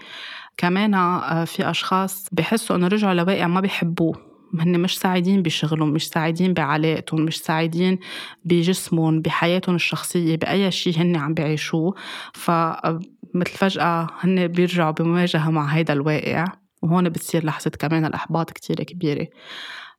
كمان 0.57 0.95
آه، 0.95 1.45
في 1.45 1.71
أشخاص 1.71 2.29
بحسوا 2.33 2.77
إنه 2.77 2.87
رجعوا 2.89 3.15
لواقع 3.15 3.47
ما 3.47 3.61
بيحبوه. 3.61 4.33
هن 4.61 4.81
مش 4.81 4.99
سعيدين 4.99 5.43
بشغلهم 5.43 5.89
مش 5.89 6.09
سعيدين 6.09 6.53
بعلاقتهم 6.55 7.21
مش 7.21 7.39
سعيدين 7.39 7.99
بجسمهم 8.45 9.21
بحياتهم 9.23 9.75
الشخصية 9.75 10.37
بأي 10.37 10.71
شيء 10.71 10.97
هن 10.99 11.17
عم 11.17 11.35
بيعيشوه. 11.35 11.95
فمثل 12.35 13.57
فجأة 13.57 14.07
هن 14.21 14.47
بيرجعوا 14.49 14.91
بمواجهة 14.91 15.51
مع 15.51 15.65
هيدا 15.67 15.93
الواقع. 15.93 16.45
وهون 16.83 17.09
بتصير 17.09 17.45
لحظة 17.45 17.71
كمان 17.71 18.05
الإحباط 18.05 18.51
كتير 18.51 18.77
كبيرة. 18.77 19.27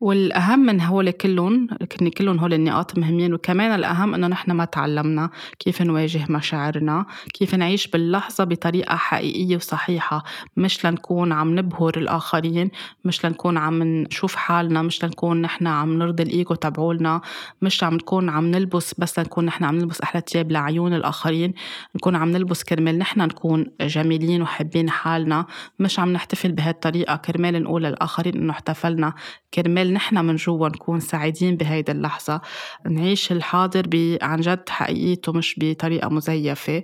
والأهم 0.04 0.60
من 0.60 0.82
هول 0.82 1.12
كلهم 1.12 1.68
كني 1.68 2.10
كلهم 2.10 2.40
هول 2.40 2.54
النقاط 2.54 2.98
مهمين 2.98 3.34
وكمان 3.34 3.76
الأهم 3.76 4.14
إنه 4.14 4.28
نحن 4.28 4.52
ما 4.52 4.66
تعلمنا 4.66 5.30
كيف 5.60 5.82
نواجه 5.82 6.26
مشاعرنا 6.30 7.06
كيف 7.34 7.56
نعيش 7.56 7.88
باللحظة 7.88 8.44
بطريقة 8.44 8.96
حقيقية 8.96 9.56
وصحيحة 9.56 10.24
مش 10.58 10.86
لنكون 10.86 11.32
عم 11.32 11.60
نبهر 11.60 11.98
الآخرين 11.98 12.72
مش 13.06 13.26
لنكون 13.26 13.58
عم 13.58 13.84
نشوف 13.84 14.36
حالنا 14.36 14.82
مش 14.82 15.06
لنكون 15.06 15.42
نحن 15.42 15.68
عم 15.68 15.94
نرضي 16.00 16.24
الإيجو 16.24 16.56
تبعولنا 16.56 17.22
مش 17.62 17.84
عم 17.84 17.94
نكون 17.94 18.30
عم 18.30 18.52
نلبس 18.52 18.94
بس 18.98 19.20
لنكون 19.20 19.46
نحن 19.46 19.64
عم 19.64 19.76
نلبس 19.76 20.02
أحلى 20.02 20.22
تياب 20.22 20.52
لعيون 20.52 20.94
الآخرين 20.94 21.54
نكون 21.96 22.16
عم 22.16 22.32
نلبس 22.32 22.64
كرمال 22.64 22.98
نحن 22.98 23.22
نكون 23.22 23.66
جميلين 23.82 24.42
وحابين 24.42 24.90
حالنا 24.90 25.46
مش 25.80 26.00
عم 26.00 26.14
نحتفل 26.14 26.52
بهالطريقة 26.52 27.16
كرمال 27.16 27.64
نقول 27.64 27.84
للآخرين 27.84 28.36
إنه 28.36 28.52
احتفلنا 28.52 29.14
كرمال 29.54 29.93
نحن 29.94 30.26
من 30.26 30.36
جوا 30.36 30.70
نكون 30.70 31.00
سعيدين 31.00 31.56
بهيدي 31.58 31.92
اللحظة. 31.92 32.42
نعيش 32.90 33.32
الحاضر 33.32 33.88
عن 34.22 34.40
جد 34.42 34.70
حقيقيته 34.70 35.34
مش 35.34 35.56
بطريقة 35.60 36.10
مزيفة. 36.10 36.84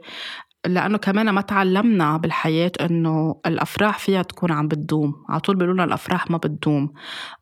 لأنه 0.68 0.98
كمان 0.98 1.30
ما 1.30 1.42
تعلمنا 1.42 2.18
بالحياة 2.18 2.72
إنه 2.82 3.42
الأفراح 3.46 4.00
فيها 4.00 4.22
تكون 4.22 4.52
عم 4.52 4.68
بتدوم. 4.68 5.26
على 5.30 5.40
طول 5.40 5.56
بيقولوا 5.56 5.86
الأفراح 5.86 6.32
ما 6.32 6.38
بتدوم. 6.38 6.94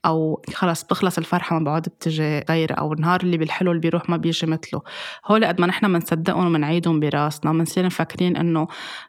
أو 0.05 0.41
خلص 0.53 0.83
بتخلص 0.83 1.17
الفرحة 1.17 1.59
ما 1.59 1.65
بعد 1.65 1.81
بتجي 1.81 2.39
غير 2.49 2.79
أو 2.79 2.93
النهار 2.93 3.21
اللي 3.21 3.37
بالحلو 3.37 3.71
اللي 3.71 3.81
بيروح 3.81 4.09
ما 4.09 4.17
بيجي 4.17 4.47
مثله. 4.47 4.81
هول 5.25 5.45
قد 5.45 5.61
ما 5.61 5.67
نحن 5.67 5.93
بنصدقهم 5.93 6.47
وبنعيدهم 6.47 6.99
براسنا 6.99 7.51
بنصير 7.51 7.85
مفكرين 7.85 8.37
إنه 8.37 8.67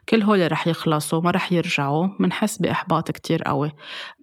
كل 0.09 0.21
هول 0.21 0.51
رح 0.51 0.67
يخلصوا 0.67 1.21
ما 1.21 1.31
رح 1.31 1.51
يرجعوا. 1.51 2.07
بنحس 2.19 2.57
بإحباط 2.57 3.11
كتير 3.11 3.43
قوي. 3.43 3.71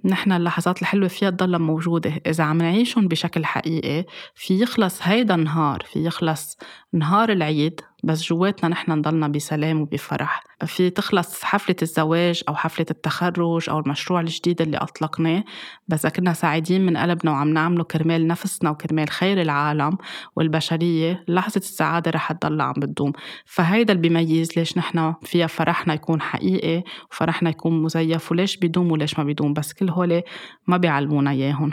نحن 0.05 0.33
اللحظات 0.33 0.83
الحلوة 0.83 1.09
فيها 1.09 1.31
تضلها 1.31 1.59
موجودة. 1.59 2.21
إذا 2.27 2.45
عم 2.45 2.59
نعيشهم 2.59 3.09
بشكل 3.09 3.45
حقيقي 3.45 4.05
في 4.35 4.61
يخلص 4.63 4.99
هيدا 5.03 5.35
النهار 5.35 5.83
في 5.93 6.05
يخلص 6.05 6.59
نهار 6.93 7.33
العيد 7.33 7.81
بس 8.07 8.23
جواتنا 8.23 8.69
نحن 8.69 8.93
نضلنا 8.93 9.29
بسلام 9.29 9.81
وبفرح. 9.81 10.45
في 10.67 10.91
تخلص 10.91 11.45
حفلة 11.45 11.77
الزواج 11.83 12.43
أو 12.49 12.55
حفلة 12.55 12.87
التخرج 12.91 13.71
أو 13.71 13.79
المشروع 13.79 14.21
الجديد 14.21 14.63
اللي 14.63 14.77
أطلقناه 14.77 15.45
بس 15.89 16.07
كنا 16.07 16.33
سعيدين 16.33 16.87
من 16.87 16.97
قلبنا 16.97 17.31
وعم 17.33 17.49
نعمله 17.49 17.85
كرمال 17.85 18.27
نفسنا 18.27 18.71
وكرمال 18.71 19.09
خير 19.09 19.43
العالم 19.43 19.99
والبشرية. 20.37 21.25
لحظة 21.29 21.59
السعادة 21.59 22.11
رح 22.11 22.33
تضل 22.33 22.61
عم 22.61 22.73
بتدوم. 22.73 23.13
فهيدا 23.47 23.93
اللي 23.93 24.09
بيميز 24.09 24.59
ليش 24.59 24.79
نحن 24.79 25.15
فيها 25.23 25.47
فرحنا 25.47 25.95
يكون 25.95 26.21
حقيقي 26.21 26.83
وفرحنا 27.11 27.51
يكون 27.51 27.83
مزيف 27.83 28.33
وليش 28.33 28.57
بيدوم 28.57 28.93
وليش 28.93 29.19
ما 29.19 29.25
بيدوم 29.25 29.53
بس 29.53 29.73
كل 29.73 29.91
هول 29.91 30.23
ما 30.67 30.77
بيعلمونا 30.77 31.31
إياهم. 31.31 31.71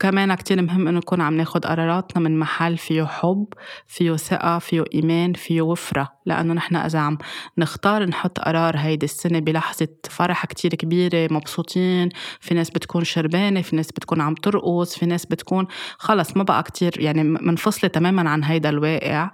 كمان 0.00 0.34
كتير 0.34 0.62
مهم 0.62 0.88
إنه 0.88 0.98
نكون 0.98 1.20
عم 1.20 1.36
ناخد 1.36 1.66
قراراتنا 1.66 2.22
من 2.22 2.38
محل 2.38 2.78
فيه 2.78 3.04
حب 3.04 3.46
فيه 3.86 4.16
ثقة 4.16 4.58
فيه 4.58 4.84
إيمان 4.94 5.32
فيه 5.32 5.62
وفرة. 5.62 6.08
لأنه 6.26 6.54
نحن 6.54 6.76
إذا 6.76 6.98
عم 6.98 7.18
نختار 7.58 8.04
نحط 8.06 8.38
قرار 8.38 8.76
هيدي 8.76 9.06
السنة 9.06 9.38
بلحظة 9.38 9.88
فرح 10.10 10.46
كتير 10.46 10.74
كبيرة 10.74 11.28
مبسوطين 11.32 12.08
في 12.40 12.54
ناس 12.54 12.70
بتكون 12.70 13.04
شربانة 13.04 13.62
في 13.62 13.76
ناس 13.76 13.92
بتكون 13.92 14.20
عم 14.20 14.34
ترقص 14.34 14.98
في 14.98 15.06
ناس 15.06 15.26
بتكون 15.26 15.66
خلص 15.98 16.36
ما 16.36 16.42
بقى 16.42 16.62
كتير 16.62 17.00
يعني 17.00 17.22
منفصلة 17.24 17.90
تماما 17.90 18.30
عن 18.30 18.44
هيدا 18.44 18.68
الواقع. 18.68 19.30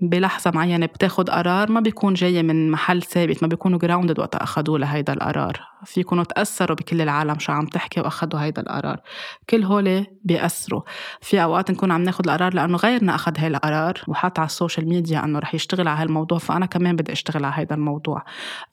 بلحظة 0.00 0.50
معينة 0.54 0.86
بتاخد 0.86 1.30
قرار 1.30 1.72
ما 1.72 1.80
بيكون 1.80 2.14
جاي 2.14 2.42
من 2.42 2.70
محل 2.70 3.02
ثابت 3.02 3.42
ما 3.42 3.48
بيكونوا 3.48 3.78
grounded 3.78 4.18
وقت 4.18 4.36
أخدوه 4.36 4.78
لهيدا 4.78 5.12
القرار. 5.12 5.60
فيكونوا 5.84 6.24
تأثروا 6.24 6.76
بكل 6.76 7.00
العالم 7.00 7.38
شو 7.38 7.52
عم 7.52 7.66
تحكي 7.66 8.00
وأخدوا 8.00 8.40
هيدا 8.40 8.62
القرار. 8.62 9.00
كل 9.50 9.64
هول 9.64 10.06
بيأثروا. 10.24 10.82
في 11.20 11.42
أوقات 11.42 11.70
نكون 11.70 11.92
عم 11.92 12.02
ناخد 12.02 12.28
القرار 12.28 12.54
لأنه 12.54 12.76
غيرنا 12.76 13.14
أخد 13.14 13.38
هاي 13.38 13.46
القرار 13.46 14.02
وحط 14.08 14.38
على 14.38 14.46
ال 14.46 14.52
social 14.52 14.88
media 14.88 15.24
أنه 15.24 15.38
رح 15.38 15.54
يشتغل 15.54 15.88
على 15.88 16.02
هالموضوع 16.02 16.38
فأنا 16.38 16.66
كمان 16.66 16.96
بدي 16.96 17.12
أشتغل 17.12 17.44
على 17.44 17.54
هيدا 17.56 17.74
الموضوع. 17.74 18.24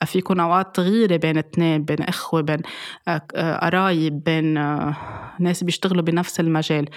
في 0.06 0.18
يكون 0.18 0.40
أوقات 0.40 0.76
تغييرة 0.76 1.16
بين 1.16 1.38
اثنين 1.38 1.84
بين 1.84 2.02
إخوة 2.02 2.42
بين 2.42 2.62
آه، 3.08 3.58
قرايب 3.58 4.24
بين 4.24 4.58
آه، 4.58 4.96
ناس 5.40 5.64
بيشتغلوا 5.64 6.04
بنفس 6.04 6.40
المجال. 6.40 6.90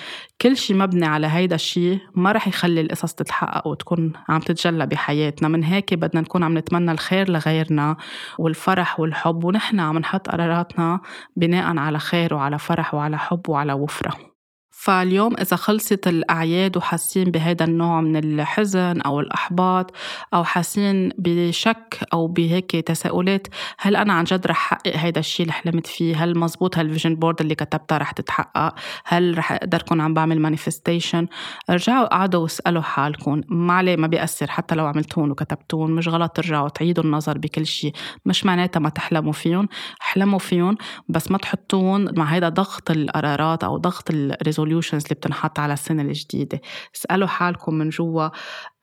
كل 0.43 0.57
شيء 0.57 0.77
مبني 0.77 1.07
على 1.07 1.27
هيدا 1.27 1.55
الشيء 1.55 1.99
ما 2.15 2.33
رح 2.33 2.49
يخلي 2.49 2.81
القصص 2.81 3.15
تتحقق 3.15 3.67
وتكون 3.67 4.13
عم 4.29 4.41
تتجلى 4.41 4.87
بحياتنا. 4.87 5.49
من 5.49 5.65
هيك 5.65 5.95
بدنا 5.95 6.21
نكون 6.21 6.43
عم 6.43 6.59
نتمنى 6.59 6.93
الخير 6.93 7.31
لغيرنا 7.31 7.97
والفرح 8.39 9.01
والحب 9.01 9.45
ونحن 9.45 9.81
عم 9.81 9.98
نحط 9.99 10.29
قراراتنا 10.29 11.01
بناء 11.37 11.79
على 11.79 11.99
خير 11.99 12.35
وعلى 12.35 12.59
فرح 12.59 12.95
وعلى 12.95 13.19
حب 13.19 13.49
وعلى 13.49 13.73
وفرة. 13.73 14.28
فاليوم 14.79 15.35
إذا 15.41 15.57
خلصت 15.57 16.09
الأعياد 16.09 16.77
وحاسين 16.77 17.31
بهذا 17.31 17.65
النوع 17.65 18.01
من 18.01 18.17
الحزن 18.17 19.01
أو 19.01 19.21
الإحباط 19.21 19.93
أو 20.35 20.45
حاسين 20.45 21.13
بشك 21.19 21.99
أو 22.13 22.27
بهيك 22.27 22.71
تساؤلات 22.71 23.47
هل 23.79 23.97
أنا 23.97 24.13
عن 24.13 24.25
جد 24.25 24.47
رح 24.47 24.57
حقق 24.57 24.97
هذا 24.97 25.19
الشيء 25.19 25.47
اللي 25.47 25.53
حلمت 25.53 25.87
فيه؟ 25.87 26.25
هل 26.25 26.39
مزبوط 26.39 26.79
هال 26.79 26.88
vision 26.88 27.15
board 27.15 27.41
اللي 27.41 27.55
كتبتها 27.55 27.99
رح 27.99 28.11
تتحقق؟ 28.11 28.75
هل 29.05 29.39
رح 29.39 29.53
أقدر 29.53 29.83
كون 29.83 30.01
عم 30.01 30.15
بعمل 30.15 30.41
manifestation 30.41 31.27
ارجعوا 31.71 32.07
قعدوا 32.07 32.43
واسألوا 32.43 32.83
حالكم. 32.83 33.41
ما 33.49 33.75
عليه 33.75 33.97
ما 33.97 34.07
بيأثر 34.07 34.51
حتى 34.51 34.75
لو 34.75 34.87
عملتون 34.87 35.31
وكتبتون 35.31 35.91
مش 35.91 36.09
غلط 36.09 36.33
ترجعوا 36.33 36.69
تعيدوا 36.69 37.05
النظر 37.05 37.39
بكل 37.39 37.67
شيء 37.67 37.93
مش 38.27 38.47
معناتها 38.47 38.81
ما 38.81 38.89
تحلموا 38.89 39.33
فيهم 39.33 39.69
احلموا 40.01 40.39
فيهم 40.39 40.77
بس 41.09 41.31
ما 41.31 41.39
تحطون 41.39 42.19
مع 42.19 42.25
هذا 42.25 42.49
ضغط 42.49 42.91
القرارات 42.91 43.65
أو 43.65 43.77
ضغط 43.77 44.11
ال 44.11 44.16
resolution 44.16 44.68
ال 44.69 44.71
resolutions 44.71 45.03
اللي 45.03 45.15
بتنحط 45.15 45.59
على 45.59 45.73
السنة 45.73 46.03
الجديدة 46.03 46.61
اسألوا 46.97 47.29
حالكم 47.29 47.75
من 47.75 47.89
جوا 47.89 48.29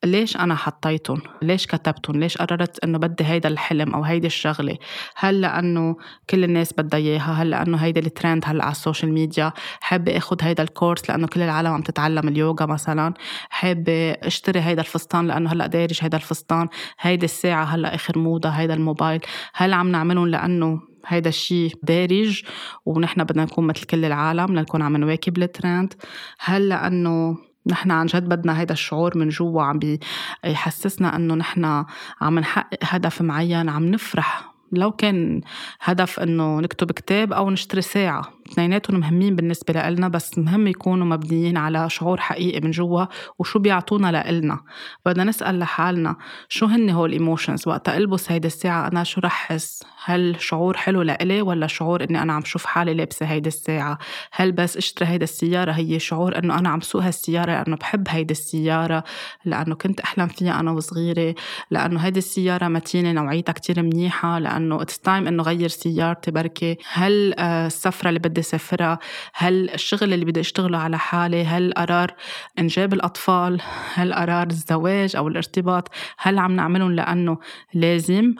ليش 0.05 0.37
أنا 0.37 0.55
حطيتهم؟ 0.55 1.21
ليش 1.41 1.67
كتبتهم؟ 1.67 2.19
ليش 2.19 2.37
قررت 2.37 2.83
إنه 2.83 2.97
بدي 2.97 3.23
هيدا 3.25 3.49
الحلم 3.49 3.93
أو 3.93 4.03
هيدي 4.03 4.27
الشغلة؟ 4.27 4.77
هل 5.15 5.41
لأنه 5.41 5.95
كل 6.29 6.43
الناس 6.43 6.73
بدها 6.77 6.99
إياها؟ 6.99 7.33
هل 7.33 7.49
لأنه 7.49 7.77
هيدا 7.77 8.01
الترند 8.01 8.43
هلا 8.45 8.63
على 8.63 8.71
ال 8.71 8.77
social 8.77 9.13
media؟ 9.13 9.53
حابة 9.81 10.17
آخد 10.17 10.43
هيدا 10.43 10.63
ال 10.63 10.70
course 10.70 11.09
لأنه 11.09 11.27
كل 11.27 11.41
العالم 11.41 11.73
عم 11.73 11.81
تتعلم 11.81 12.27
اليوغا 12.27 12.65
مثلا؟ 12.65 13.13
حابة 13.49 14.11
اشتري 14.11 14.61
هيدا 14.61 14.81
الفستان 14.81 15.27
لأنه 15.27 15.51
هلا 15.51 15.67
دارج 15.67 15.99
هيدا 16.01 16.17
الفستان؟ 16.17 16.67
هيدي 16.99 17.25
الساعة 17.25 17.63
هلا 17.63 17.95
آخر 17.95 18.17
موضة 18.17 18.49
هيدا 18.49 18.73
الموبايل؟ 18.73 19.21
هل 19.53 19.73
عم 19.73 19.91
نعملهم 19.91 20.27
لأنه 20.27 20.81
هيدا 21.07 21.29
الشيء 21.29 21.73
دارج 21.83 22.43
ونحن 22.85 23.23
بدنا 23.23 23.43
نكون 23.43 23.67
مثل 23.67 23.83
كل 23.83 24.05
العالم 24.05 24.55
لنكون 24.55 24.81
عم 24.81 24.97
نواكب 24.97 25.37
الترند 25.37 25.93
هل 26.39 26.69
لأنه 26.69 27.37
نحن 27.67 27.91
عن 27.91 28.05
جد 28.05 28.29
بدنا 28.29 28.59
هيدا 28.59 28.73
الشعور 28.73 29.17
من 29.17 29.29
جوا 29.29 29.63
عم 29.63 29.79
بيحسسنا 29.79 31.15
إنه 31.15 31.35
نحن 31.35 31.85
عم 32.21 32.39
نحقق 32.39 32.77
هدف 32.83 33.21
معين 33.21 33.69
عم 33.69 33.85
نفرح. 33.85 34.53
لو 34.71 34.91
كان 34.91 35.41
هدف 35.81 36.19
إنه 36.19 36.59
نكتب 36.59 36.91
كتاب 36.91 37.33
أو 37.33 37.49
نشتري 37.49 37.81
ساعة. 37.81 38.34
اثنيناتهم 38.51 38.99
مهمين 38.99 39.35
بالنسبة 39.35 39.89
لنا 39.89 40.07
بس 40.07 40.37
مهم 40.37 40.67
يكونوا 40.67 41.05
مبنيين 41.05 41.57
على 41.57 41.89
شعور 41.89 42.19
حقيقي 42.19 42.59
من 42.59 42.71
جوا 42.71 43.05
وشو 43.39 43.59
بيعطونا 43.59 44.11
لإلنا. 44.11 44.59
بدنا 45.05 45.23
نسأل 45.23 45.59
لحالنا 45.59 46.15
شو 46.49 46.65
هن 46.65 46.89
هول 46.89 47.09
الايموشنز 47.09 47.67
وقت 47.67 47.89
ألبس 47.89 48.31
هيدي 48.31 48.47
الساعة 48.47 48.87
أنا 48.87 49.03
شو 49.03 49.21
رح 49.21 49.47
حس؟ 49.47 49.83
هل 50.05 50.35
شعور 50.39 50.77
حلو 50.77 51.01
لإلي 51.01 51.41
ولا 51.41 51.67
شعور 51.67 52.03
إني 52.03 52.21
أنا 52.21 52.33
عم 52.33 52.43
شوف 52.45 52.65
حالي 52.65 52.93
لابسة 52.93 53.25
هيدي 53.25 53.47
الساعة؟ 53.47 53.97
هل 54.31 54.51
بس 54.51 54.77
إشتري 54.77 55.07
هيدي 55.07 55.23
السيارة؟ 55.23 55.71
هي 55.71 55.99
شعور 55.99 56.37
إنه 56.37 56.59
أنا 56.59 56.69
عم 56.69 56.81
سوق 56.81 57.03
هالسيارة 57.03 57.51
لأنه 57.51 57.75
بحب 57.75 58.07
هيدي 58.09 58.31
السيارة 58.31 59.03
لأنه 59.45 59.75
كنت 59.75 59.99
أحلم 59.99 60.27
فيها 60.27 60.59
أنا 60.59 60.71
وصغيرة 60.71 61.35
لأنه 61.71 61.99
هيدي 61.99 62.19
السيارة 62.19 62.67
متينة 62.67 63.11
نوعيتها 63.11 63.53
كتير 63.53 63.83
منيحة 63.83 64.39
لأنه 64.39 64.81
it's 64.81 64.99
time 64.99 65.27
إنه 65.27 65.43
غير 65.43 65.67
سيارتي 65.67 66.31
بركي 66.31 66.77
هل 66.93 67.33
آه، 67.39 67.67
السفرة 67.67 68.09
اللي 68.09 68.19
سافرها؟ 68.41 68.99
هل 69.33 69.69
الشغل 69.69 70.13
اللي 70.13 70.25
بدي 70.25 70.39
أشتغله 70.39 70.77
على 70.77 70.97
حالي 70.97 71.45
هل 71.45 71.73
قرار 71.77 72.13
إنجاب 72.59 72.93
الأطفال 72.93 73.61
هل 73.93 74.13
قرار 74.13 74.47
الزواج 74.47 75.15
أو 75.15 75.27
الارتباط 75.27 75.89
هل 76.17 76.39
عم 76.39 76.51
نعملهم 76.51 76.91
لأنه 76.91 77.37
لازم 77.73 78.35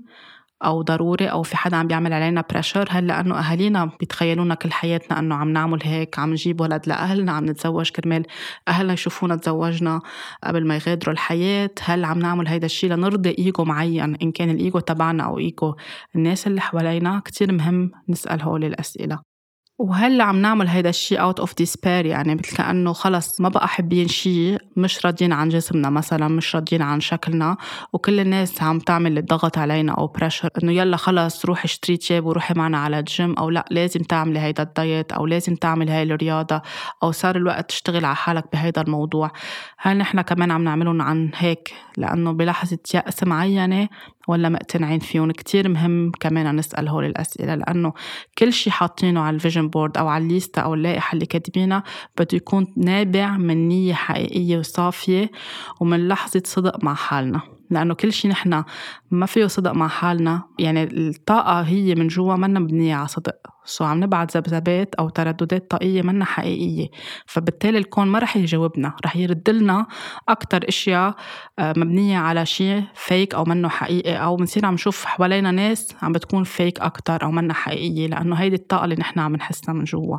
أو 0.66 0.82
ضروري 0.82 1.26
أو 1.26 1.44
في 1.44 1.58
حدا 1.58 1.78
عم 1.78 1.88
بيعمل 1.88 2.14
علينا 2.14 2.44
pressure 2.50 2.88
هل 2.92 3.08
لأنه 3.08 3.40
أهالينا 3.40 3.92
بيتخيلونا 4.00 4.56
كل 4.56 4.72
حياتنا 4.72 5.20
إنه 5.20 5.36
عم 5.36 5.50
نعمل 5.50 5.80
هيك 5.84 6.20
عم 6.20 6.32
نجيب 6.32 6.62
ولد 6.62 6.82
لأهلنا 6.88 7.32
عم 7.32 7.46
نتزوج 7.46 7.90
كرمال 7.90 8.26
أهلنا 8.68 8.94
يشوفونا 8.94 9.36
تزوجنا 9.36 10.02
قبل 10.44 10.68
ما 10.68 10.76
يغادروا 10.76 11.14
الحياة؟ 11.14 11.72
هل 11.82 12.06
عم 12.06 12.20
نعمل 12.20 12.48
هيدا 12.48 12.66
الشيء 12.66 12.90
لنرضي 12.90 13.36
إيجو 13.40 13.64
معين 13.64 14.16
إن 14.16 14.32
كان 14.32 14.50
الإيجو 14.50 14.80
تبعنا 14.80 15.24
أو 15.24 15.40
إيجو 15.40 15.76
الناس 16.16 16.48
اللي 16.48 16.62
حوالينا؟ 16.62 17.22
كتير 17.26 17.52
مهم 17.52 17.92
نسأل 18.10 18.42
هول 18.42 18.64
الأسئلة. 18.64 19.35
وهلا 19.80 20.24
عم 20.24 20.42
نعمل 20.42 20.68
هيدا 20.68 20.90
الشيء 20.90 21.22
out 21.22 21.40
of 21.40 21.56
despair 21.56 22.06
يعني 22.06 22.36
مثل 22.36 22.56
كأنه 22.58 22.94
خلص 22.94 23.42
ما 23.42 23.50
بقى 23.50 23.68
حابين 23.68 24.08
شيء 24.08 24.58
مش 24.78 25.06
راضيين 25.06 25.34
عن 25.34 25.50
جسمنا 25.50 25.90
مثلا 25.90 26.28
مش 26.28 26.56
راضيين 26.56 26.82
عن 26.82 27.00
شكلنا. 27.00 27.58
وكل 27.94 28.20
الناس 28.20 28.64
عم 28.64 28.80
تعمل 28.80 29.18
الضغط 29.18 29.58
علينا 29.58 29.92
أو 29.94 30.08
pressure 30.08 30.50
إنه 30.64 30.72
يلا 30.72 30.98
خلص 30.98 31.46
روحي 31.46 31.66
اشتري 31.66 31.98
تياب 31.98 32.26
وروحي 32.26 32.54
معنا 32.54 32.78
على 32.78 33.00
الجيم 33.00 33.34
أو 33.34 33.50
لا 33.50 33.66
لازم 33.72 34.02
تعملي 34.02 34.40
هيدا 34.40 34.64
ال 34.64 34.73
diet 34.73 35.12
أو 35.12 35.26
لازم 35.26 35.56
تعمل 35.56 35.90
هاي 35.90 36.04
الرياضة 36.04 36.62
أو 37.04 37.12
صار 37.12 37.36
الوقت 37.36 37.70
تشتغل 37.70 38.06
على 38.06 38.16
حالك 38.16 38.46
بهيدا 38.54 38.82
الموضوع. 38.82 39.32
هل 39.78 39.98
نحن 39.98 40.22
كمان 40.22 40.52
عم 40.52 40.64
نعملهم 40.64 41.02
عن 41.02 41.32
هيك؟ 41.36 41.74
لأنه 41.98 42.32
بلحظة 42.32 42.80
يأس 42.94 43.24
معينة 43.24 43.88
ولا 44.28 44.50
مقتنعين 44.50 45.00
فيهم. 45.00 45.32
كتير 45.32 45.70
مهم 45.70 46.12
كمان 46.20 46.56
نسأل 46.56 46.88
هول 46.88 47.06
الأسئلة 47.06 47.56
لأنه 47.56 47.94
كل 48.38 48.54
شي 48.54 48.72
حاطينه 48.72 49.22
على 49.22 49.36
ال 49.36 49.40
vision 49.40 49.68
board 49.68 49.98
أو 49.98 50.08
على 50.08 50.24
الليستا 50.24 50.62
أو 50.62 50.74
اللائحة 50.74 51.14
اللي 51.14 51.26
كاتبينها 51.26 51.84
بده 52.20 52.28
يكون 52.38 52.74
نابع 52.78 53.38
من 53.38 53.68
نية 53.68 53.94
حقيقية 53.94 54.58
وصافية 54.58 55.32
ومن 55.80 56.08
لحظة 56.08 56.42
صدق 56.46 56.84
مع 56.84 56.94
حالنا. 56.94 57.42
لأنه 57.70 57.94
كل 57.94 58.14
شيء 58.14 58.32
نحن 58.32 58.64
ما 59.12 59.26
فيه 59.26 59.48
صدق 59.48 59.72
مع 59.72 59.88
حالنا 59.88 60.44
يعني 60.60 60.84
الطاقة 60.84 61.62
هي 61.62 61.96
من 61.96 62.08
جوا 62.08 62.36
منا 62.36 62.60
مبنية 62.60 62.96
على 62.96 63.08
صدق. 63.08 63.55
so 63.66 63.84
عم 63.84 64.04
نبعت 64.04 64.38
ذبذبات 64.38 64.96
أو 64.96 65.10
ترددات 65.10 65.72
طاقية 65.72 66.02
منا 66.02 66.26
حقيقية. 66.26 66.88
فبالتالي 67.26 67.78
الكون 67.78 68.08
ما 68.08 68.20
رح 68.20 68.38
يجاوبنا 68.38 68.94
رح 69.06 69.16
يرد 69.16 69.50
لنا 69.50 69.88
أكتر 70.30 70.68
أشياء 70.68 71.16
آه، 71.60 71.74
مبنية 71.78 72.18
على 72.18 72.46
شيء 72.46 72.84
فيك 72.96 73.36
أو 73.36 73.44
منه 73.44 73.70
حقيقي 73.70 74.16
أو 74.16 74.36
بنصير 74.36 74.66
عم 74.66 74.74
نشوف 74.74 75.06
حوالينا 75.06 75.52
ناس 75.52 75.96
عم 76.02 76.12
بتكون 76.12 76.44
فيك 76.44 76.80
أكتر 76.80 77.24
أو 77.24 77.32
منا 77.32 77.54
حقيقية 77.54 78.08
لأنه 78.08 78.36
هيدي 78.36 78.56
الطاقة 78.56 78.84
اللي 78.84 78.96
نحن 78.96 79.20
عم 79.20 79.36
نحسها 79.36 79.74
من 79.74 79.84
جوا. 79.84 80.18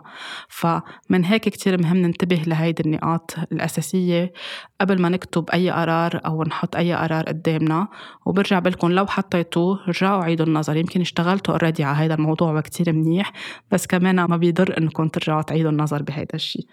فمن 0.49 1.25
هيك 1.25 1.49
كتير 1.49 1.83
مهم 1.83 1.97
ننتبه 1.97 2.43
لهيدي 2.47 2.83
النقاط 2.87 3.35
الأساسية 3.53 4.33
قبل 4.81 5.03
ما 5.03 5.09
نكتب 5.09 5.51
أي 5.51 5.71
قرار 5.71 6.21
أو 6.27 6.43
نحط 6.43 6.77
أي 6.77 6.95
قرار 6.95 7.25
قدامنا. 7.25 7.89
وبرجع 8.27 8.59
بلكم 8.59 8.93
لو 8.93 9.07
حطيتوه 9.07 9.81
رجعوا 9.89 10.25
عيدوا 10.25 10.47
النظر. 10.47 10.77
يمكن 10.77 11.01
اشتغلتوا 11.01 11.55
اوريدي 11.55 11.85
على 11.85 11.97
هذا 11.97 12.15
الموضوع 12.15 12.59
وكتير 12.59 12.93
منيح. 12.93 13.33
بس 13.71 13.87
كمان 13.87 14.25
ما 14.25 14.37
بيضر 14.37 14.79
إنكم 14.79 15.09
ترجعوا 15.09 15.43
تعيدوا 15.43 15.71
النظر 15.71 16.03
بهذا 16.03 16.35
الشيء 16.35 16.67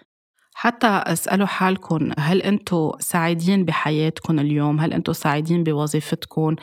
حتى 0.56 0.86
أسألوا 0.86 1.46
حالكم 1.46 2.10
هل 2.18 2.42
أنتم 2.42 2.90
سعيدين 2.98 3.64
بحياتكم 3.64 4.38
اليوم؟ 4.38 4.80
هل 4.80 4.92
أنتم 4.92 5.12
سعيدين 5.12 5.64
بوظيفتكم؟ 5.64 6.56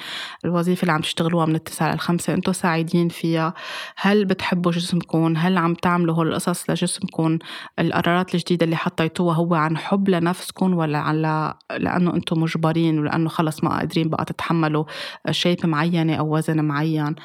الوظيفة 0.46 0.82
اللي 0.82 0.92
عم 0.94 1.02
تشتغلوها 1.02 1.46
من 1.46 1.56
التسعة 1.56 1.94
للخمسة 1.94 2.34
أنتم 2.34 2.52
سعيدين 2.54 3.10
فيها؟ 3.10 3.54
هل 3.98 4.26
بتحبوا 4.26 4.72
جسمكم؟ 4.72 5.38
هل 5.38 5.58
عم 5.58 5.74
تعملوا 5.74 6.16
هول 6.16 6.28
القصص 6.28 6.70
لجسمكم؟ 6.70 7.40
القرارات 7.80 8.36
الجديدة 8.36 8.64
اللي 8.66 8.76
حطيتوها 8.76 9.36
هو 9.36 9.56
عن 9.56 9.78
حب 9.78 10.10
لنفسكم 10.10 10.74
ولا 10.74 10.98
على 10.98 11.54
لأنه 11.78 12.14
أنتم 12.16 12.42
مجبرين 12.42 13.00
ولأنه 13.00 13.30
خلص 13.30 13.64
ما 13.64 13.70
قادرين 13.78 14.10
بقى 14.10 14.26
تتحملوا 14.26 14.84
شيب 15.32 15.66
معينة 15.66 16.16
أو 16.16 16.36
وزن 16.38 16.66
معين. 16.66 17.16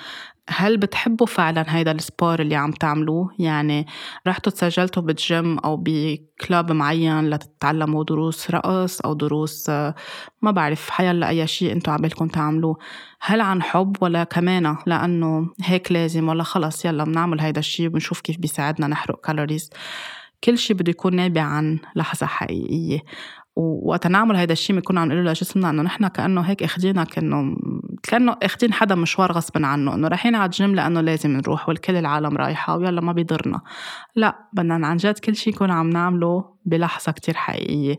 هل 0.49 0.77
بتحبوا 0.77 1.27
فعلا 1.27 1.65
هيدا 1.77 1.93
ال 1.93 2.01
sport 2.01 2.41
اللي 2.41 2.55
عم 2.55 2.73
تعملوه؟ 2.73 3.31
يعني 3.39 3.87
رحتوا 4.27 4.53
تسجلتوا 4.53 5.03
بجيم 5.03 5.59
أو 5.59 5.77
بكلاب 5.77 6.73
معين 6.73 7.31
لتتعلموا 7.31 8.05
دروس 8.05 8.51
رقص 8.51 9.01
أو 9.01 9.15
دروس 9.15 9.71
ما 10.43 10.51
بعرف 10.51 10.91
حيلا 10.91 11.29
أي 11.29 11.47
شيء 11.47 11.73
أنتم 11.73 11.93
عبالكم 11.93 12.29
تعملوه. 12.29 12.79
هل 13.21 13.41
عن 13.41 13.63
حب 13.63 13.97
ولا 14.01 14.25
كمان 14.25 14.77
لأنه 14.87 15.51
هيك 15.63 15.93
لازم 15.93 16.29
ولا 16.29 16.43
خلص 16.43 16.85
يلا 16.85 17.05
بنعمل 17.05 17.41
هيدا 17.41 17.59
الشيء 17.59 17.87
وبنشوف 17.87 18.21
كيف 18.21 18.39
بيساعدنا 18.39 18.87
نحرق 18.87 19.21
calories 19.27 19.71
كل 20.45 20.59
شيء 20.59 20.77
بده 20.77 20.91
يكون 20.91 21.17
نابع 21.17 21.43
عن 21.43 21.79
لحظة 21.97 22.27
حقيقية. 22.27 22.99
ووقت 23.57 24.07
نعمل 24.07 24.37
هيدا 24.37 24.53
الشيء 24.53 24.77
بنكون 24.77 24.99
عم 24.99 25.09
نقول 25.09 25.27
لجسمنا 25.27 25.71
إنه 25.71 25.83
نحن 25.83 26.09
كأنه 26.09 26.41
هيك 26.41 26.63
آخذينك 26.63 27.07
كأنه 27.09 27.57
كأنه 28.03 28.37
أخذين 28.43 28.73
حدا 28.73 28.95
مشوار 28.95 29.33
غصبا 29.33 29.67
عنه 29.67 29.95
إنه 29.95 30.09
رايحين 30.09 30.35
على 30.35 30.45
الجيم 30.45 30.75
لأنه 30.75 31.01
لازم 31.01 31.31
نروح 31.31 31.69
والكل 31.69 31.97
العالم 31.97 32.37
رايحة 32.37 32.77
ويلا 32.77 33.01
ما 33.01 33.13
بيضرنا. 33.13 33.61
لا 34.17 34.37
بدنا 34.53 34.87
عن 34.87 34.97
جد 34.97 35.19
كل 35.19 35.37
شيء 35.37 35.55
يكون 35.55 35.71
عم 35.71 35.91
نعمله 35.91 36.57
بلحظة 36.65 37.13
كتير 37.13 37.35
حقيقية. 37.35 37.99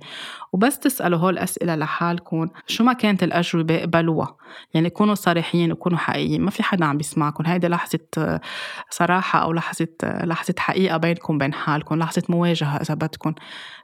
وبس 0.54 0.80
تسألوا 0.80 1.20
هول 1.20 1.34
الأسئلة 1.34 1.76
لحالكم 1.76 2.48
شو 2.68 2.84
ما 2.84 2.94
كانت 2.94 3.24
الأجوبة 3.24 3.76
اقبلوها 3.76 4.36
يعني 4.74 4.90
كونوا 4.90 5.16
صريحين 5.16 5.72
وكونوا 5.72 5.98
حقيقيين 5.98 6.42
ما 6.42 6.52
في 6.52 6.64
حدا 6.64 6.86
عم 6.86 6.98
بيسمعكم. 6.98 7.46
هيدي 7.46 7.68
لحظة 7.68 8.00
صراحة 8.90 9.40
أو 9.40 9.54
لحظة 9.54 9.88
لحظة 10.04 10.54
حقيقة 10.58 10.98
بينكم 10.98 11.38
بين 11.38 11.54
حالكم 11.54 11.96
لحظة 11.96 12.24
مواجهة 12.30 12.78
إذا 12.78 12.94
بدكم. 12.94 13.34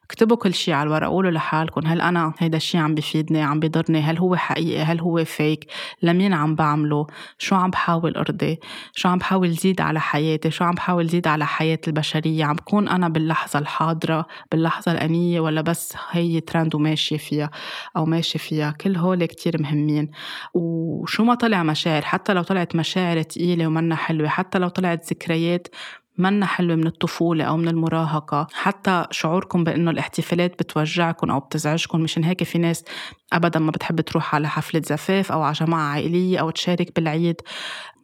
اكتبوا 0.04 0.38
كل 0.38 0.54
شيء 0.54 0.74
على 0.74 0.88
الورق 0.88 1.08
قولوا 1.08 1.32
لحالكم 1.32 1.88
هل 1.88 2.02
أنا 2.02 2.34
هيدا 2.39 2.58
الشيء 2.58 2.82
عم 2.82 2.96
بفيدني 2.96 3.42
عم 3.42 3.60
بضرني؟ 3.60 4.02
هل 4.02 4.18
هو 4.18 4.36
حقيقي؟ 4.36 4.84
هل 4.84 5.00
هو 5.00 5.26
فيك 5.26 5.66
لمين 6.02 6.34
عم 6.34 6.56
بعمله؟ 6.56 7.08
شو 7.38 7.56
عم 7.56 7.70
بحاول 7.70 8.16
أرضي؟ 8.16 8.60
شو 8.96 9.10
عم 9.10 9.18
بحاول 9.18 9.52
زيد 9.52 9.82
على 9.82 10.00
حياتي؟ 10.00 10.52
شو 10.52 10.63
عم 10.63 10.76
بحاول 10.76 11.08
زيد 11.08 11.28
على 11.28 11.46
حياة 11.46 11.80
البشرية؟ 11.88 12.46
عم 12.46 12.56
بكون 12.56 12.88
أنا 12.88 13.10
باللحظة 13.10 13.60
الحاضرة 13.60 14.26
باللحظة 14.52 14.92
الأنية 14.92 15.39
ولا 15.39 15.62
بس 15.62 15.94
هي 16.12 16.39
ترند 16.39 16.76
وماشية 16.76 17.18
فيها 17.18 17.50
أو 17.98 18.06
ماشي 18.06 18.38
فيها؟ 18.38 18.72
كل 18.72 18.96
هول 18.96 19.26
كتير 19.26 19.62
مهمين. 19.62 20.12
وشو 20.54 21.24
ما 21.24 21.36
طلع 21.36 21.63
مشاعر 21.63 22.02
حتى 22.02 22.34
لو 22.34 22.42
طلعت 22.44 22.76
مشاعر 22.76 23.22
تقيلة 23.22 23.68
ومنا 23.68 23.96
حلوة 23.96 24.28
حتى 24.28 24.60
لو 24.60 24.68
طلعت 24.68 25.06
ذكريات 25.13 25.68
منا 26.17 26.45
حلوة 26.45 26.76
من 26.76 26.88
الطفولة 26.88 27.43
أو 27.43 27.58
من 27.58 27.67
المراهقة. 27.67 28.47
حتى 28.54 29.06
شعوركم 29.12 29.63
بأنه 29.63 29.91
الاحتفالات 29.91 30.52
بتوجعكم 30.60 31.32
أو 31.32 31.39
بتزعجكم 31.39 32.02
مشان 32.02 32.23
هيك 32.23 32.43
في 32.43 32.58
ناس 32.58 32.86
أبدا 33.34 33.60
ما 33.60 33.72
بتحب 33.72 34.02
تروح 34.02 34.36
على 34.36 34.50
حفلة 34.50 34.82
زفاف 34.86 35.32
أو 35.32 35.41
على 35.41 35.54
جماعة 35.54 35.91
عائلية 35.91 36.39
أو 36.39 36.50
تشارك 36.50 36.96
بالعيد. 36.96 37.41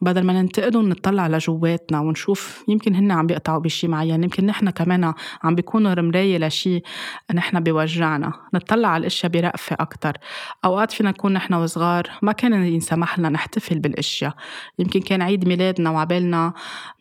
بدل 0.02 0.24
ما 0.24 0.34
ننتقدهم 0.34 0.90
نطلع 0.90 1.28
لجواتنا 1.28 2.00
ونشوف 2.00 2.64
يمكن 2.68 2.96
هن 2.96 3.12
عم 3.12 3.28
بيقطعوا 3.28 3.60
بشي 3.60 3.88
معين 3.88 4.24
يمكن 4.24 4.46
نحن 4.46 4.70
كمان 4.70 5.14
عم 5.44 5.56
بيكونوا 5.56 5.94
رمراية 5.94 6.38
لشي 6.38 6.82
نحن 7.34 7.60
بيوجعنا. 7.60 8.34
نطلع 8.54 8.88
على 8.88 9.02
الأشياء 9.02 9.32
برأفة 9.32 9.76
أكتر. 9.80 10.14
أوقات 10.66 10.92
فينا 10.92 11.10
نكون 11.10 11.34
نحن 11.34 11.54
وصغار 11.54 12.10
ما 12.22 12.32
كان 12.32 12.54
ينسمح 12.54 13.20
لنا 13.20 13.30
نحتفل 13.30 13.80
بالأشياء. 13.80 14.34
يمكن 14.80 15.00
كان 15.00 15.22
عيد 15.22 15.48
ميلادنا 15.48 15.90
وعبالنا 15.90 16.54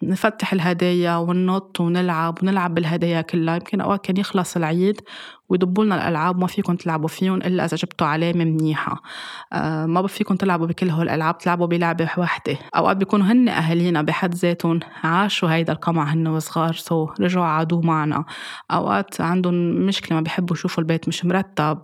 نفتح 0.02 0.52
الهدايا 0.52 1.16
وننط 1.16 1.80
ونلعب 1.80 2.38
ونلعب 2.42 2.74
بالهدايا 2.74 3.20
كلها. 3.20 3.54
يمكن 3.54 3.80
أوقات 3.80 4.04
كان 4.04 4.16
يخلص 4.16 4.56
العيد 4.56 5.00
ويدبوا 5.48 5.84
لنا 5.84 5.94
الألعاب 5.94 6.38
ما 6.38 6.46
فيكم 6.46 6.76
تلعبوا 6.76 7.08
فيهم 7.08 7.37
إلا 7.37 7.64
إذا 7.64 7.76
جبتوا 7.76 8.06
علامة 8.06 8.44
منيحة. 8.44 9.02
آه 9.52 9.87
ما 9.87 10.06
فيكم 10.06 10.37
تلعبوا 10.37 10.66
بكل 10.66 10.90
هول 10.90 11.02
الالعاب 11.02 11.38
تلعبوا 11.38 11.66
بلعبة 11.66 12.08
وحدة. 12.18 12.58
أوقات 12.76 12.96
بيكونوا 12.96 13.26
هن 13.26 13.48
أهالينا 13.48 14.02
بحد 14.02 14.34
ذاتهم 14.34 14.80
عاشوا 15.04 15.54
هيدا 15.54 15.72
القمع 15.72 16.04
هن 16.12 16.26
وصغار 16.26 16.74
so 16.74 17.08
رجعوا 17.20 17.44
عادوا 17.44 17.82
معنا. 17.82 18.24
أوقات 18.70 19.20
عندهم 19.20 19.54
مشكلة 19.87 20.16
ما 20.18 20.22
بيحبوا 20.22 20.56
يشوفوا 20.56 20.82
البيت 20.82 21.08
مش 21.08 21.24
مرتب 21.24 21.78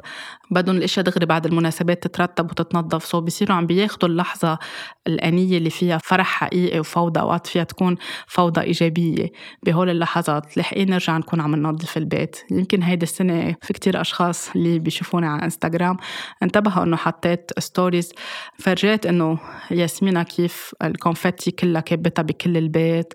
بدهم 0.51 0.77
الإشياء 0.77 1.07
دغري 1.07 1.27
بعد 1.27 1.47
المناسبات 1.47 2.03
تترتب 2.03 2.51
وتتنظف 2.51 3.05
so 3.05 3.21
بيصيروا 3.21 3.57
عم 3.57 3.67
بياخدوا 3.67 4.09
اللحظة 4.09 4.59
الآنية 5.07 5.59
اللي 5.59 5.71
فيها 5.71 5.99
فرح 5.99 6.27
حقيقي 6.27 6.81
وفوضى 6.81 7.21
أوقات 7.21 7.47
فيها 7.47 7.65
تكون 7.65 7.97
فوضى 8.27 8.61
إيجابية. 8.61 9.33
بهول 9.63 9.91
اللحظات 9.91 10.59
لحقين 10.59 10.91
نرجع 10.91 11.19
نكون 11.19 11.41
عم 11.41 11.55
ننظف 11.55 11.97
البيت. 11.97 12.37
يمكن 12.51 12.83
هيدي 12.83 13.03
السنة 13.03 13.54
في 13.63 13.73
كتير 13.73 14.01
أشخاص 14.01 14.51
اللي 14.57 14.79
بيشوفوني 14.79 15.27
على 15.27 15.43
إنستغرام 15.43 15.97
انتبهوا 16.43 16.85
إنه 16.85 16.97
حطيت 16.97 17.51
stories 17.59 18.13
فرجيت 18.59 19.07
إنه 19.07 19.39
ياسمينة 19.71 20.23
كيف 20.23 20.75
ال 20.83 20.90
confetti 20.90 21.51
كلها 21.51 21.81
كبتها 21.81 22.23
بكل 22.23 22.57
البيت 22.57 23.15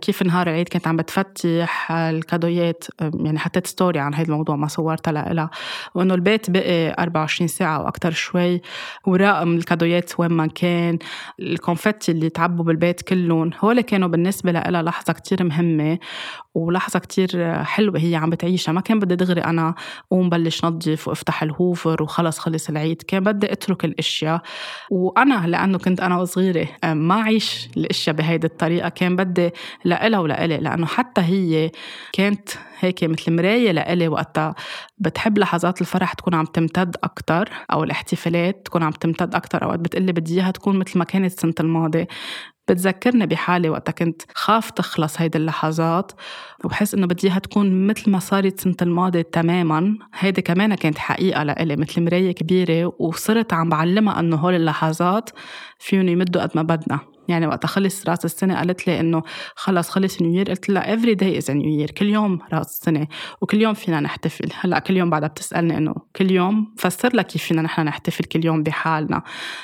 كيف 0.00 0.22
نهار 0.22 0.46
العيد 0.48 0.68
كانت 0.68 0.86
عم 0.86 0.96
بتفتح 0.96 1.92
الكادويات 1.92 2.84
يعني 3.00 3.38
حطيت 3.38 3.66
story 3.66 3.98
عن 3.98 4.14
هذا 4.14 4.24
الموضوع 4.24 4.56
ما 4.56 4.68
صورتها 4.68 5.12
لها 5.12 5.50
وإنه 5.94 6.14
البيت 6.14 6.50
بقي 6.50 6.90
24 6.92 7.48
ساعة 7.48 7.76
أو 7.76 7.88
أكتر 7.88 8.10
شوي 8.10 8.62
ورقم 9.06 9.56
الكادويات 9.56 10.20
وين 10.20 10.32
ما 10.32 10.46
كان 10.46 10.98
الكونفتي 11.40 12.12
اللي 12.12 12.30
تعبوا 12.30 12.64
بالبيت 12.64 13.02
كلهم 13.02 13.50
هول 13.60 13.80
كانوا 13.80 14.08
بالنسبة 14.08 14.52
لها 14.52 14.82
لحظة 14.82 15.12
كتير 15.12 15.44
مهمة. 15.44 15.98
ولحظة 16.54 16.98
كتير 16.98 17.54
حلوة 17.64 17.98
هي 18.00 18.16
عم 18.16 18.30
بتعيشها. 18.30 18.72
ما 18.72 18.80
كان 18.80 18.98
بدي 18.98 19.16
دغري 19.16 19.40
أنا 19.44 19.74
قوم 20.10 20.28
بلش 20.30 20.64
نظف 20.64 21.08
وأفتح 21.08 21.42
الهوفر 21.42 22.02
وخلص 22.02 22.38
خلص 22.38 22.68
العيد. 22.68 23.02
كان 23.02 23.24
بدي 23.24 23.52
أترك 23.52 23.84
الأشياء. 23.84 24.42
وأنا 24.90 25.46
لأنه 25.46 25.78
كنت 25.78 26.00
أنا 26.00 26.18
وصغيرة 26.18 26.68
ما 26.84 27.20
اعيش 27.20 27.68
الأشياء 27.76 28.16
بهيدي 28.16 28.46
الطريقة. 28.46 28.88
كان 28.88 29.16
بدي 29.16 29.50
لإلها 29.84 30.18
ولإلي 30.18 30.56
لأنه 30.56 30.86
حتى 30.86 31.20
هي 31.20 31.70
كانت 32.12 32.48
هيك 32.80 33.04
مثل 33.04 33.32
مراية 33.36 33.72
لإلي 33.72 34.08
وقتها. 34.08 34.54
بتحب 34.98 35.38
لحظات 35.38 35.80
الفرح 35.80 36.12
تكون 36.12 36.34
عم 36.34 36.44
تمتد 36.44 36.96
أكتر 37.04 37.48
أو 37.72 37.84
الاحتفالات 37.84 38.66
تكون 38.66 38.82
عم 38.82 38.90
تمتد 38.90 39.34
أكتر. 39.34 39.62
أوقات 39.64 39.80
بتقلي 39.80 40.12
بدي 40.12 40.34
إياها 40.34 40.50
تكون 40.50 40.78
مثل 40.78 40.98
ما 40.98 41.04
كانت 41.04 41.32
السنة 41.32 41.54
الماضية. 41.60 42.08
بتذكرني 42.68 43.26
بحالي 43.26 43.68
وقتها 43.68 43.92
كنت 43.92 44.22
خاف 44.34 44.70
تخلص 44.70 45.20
هيدي 45.20 45.38
اللحظات 45.38 46.12
وبحس 46.64 46.94
إنه 46.94 47.06
بدي 47.06 47.28
إياها 47.28 47.38
تكون 47.38 47.86
مثل 47.86 48.10
ما 48.10 48.18
صارت 48.18 48.60
سنة 48.60 48.76
الماضي 48.82 49.22
تماما. 49.22 49.98
هيدي 50.14 50.42
كمان 50.42 50.74
كانت 50.74 50.98
حقيقة 50.98 51.42
لإلي 51.42 51.76
مثل 51.76 52.02
مراية 52.04 52.32
كبيرة 52.32 52.92
وصرت 52.98 53.52
عم 53.52 53.68
بعلمها 53.68 54.20
إنه 54.20 54.36
هول 54.36 54.54
اللحظات 54.54 55.30
فيهم 55.78 56.08
يمدوا 56.08 56.42
قد 56.42 56.50
ما 56.54 56.62
بدنا. 56.62 57.09
يعني 57.28 57.46
وقت 57.46 57.66
خلص 57.66 58.08
راس 58.08 58.24
السنة 58.24 58.56
قالت 58.56 58.86
لي 58.86 59.00
إنه 59.00 59.22
خلص 59.54 59.90
خلص 59.90 60.22
new 60.22 60.34
year 60.34 60.50
قلت 60.50 60.68
لها 60.68 60.94
every 60.94 61.14
day 61.14 61.38
is 61.38 61.50
new 61.50 61.80
year 61.80 61.90
كل 61.90 62.06
يوم 62.06 62.38
راس 62.52 62.66
السنة 62.66 63.06
وكل 63.40 63.62
يوم 63.62 63.74
فينا 63.74 64.00
نحتفل. 64.00 64.48
هلأ 64.60 64.78
كل 64.78 64.96
يوم 64.96 65.10
بعدها 65.10 65.28
بتسألني 65.28 65.76
إنه 65.76 65.94
كل 66.16 66.30
يوم 66.30 66.74
فسر 66.78 67.16
لك 67.16 67.26
كيف 67.26 67.42
فينا 67.42 67.62
نحن 67.62 67.82
نحتفل 67.82 68.24
كل 68.24 68.44
يوم 68.44 68.62
بحالنا. 68.62 69.22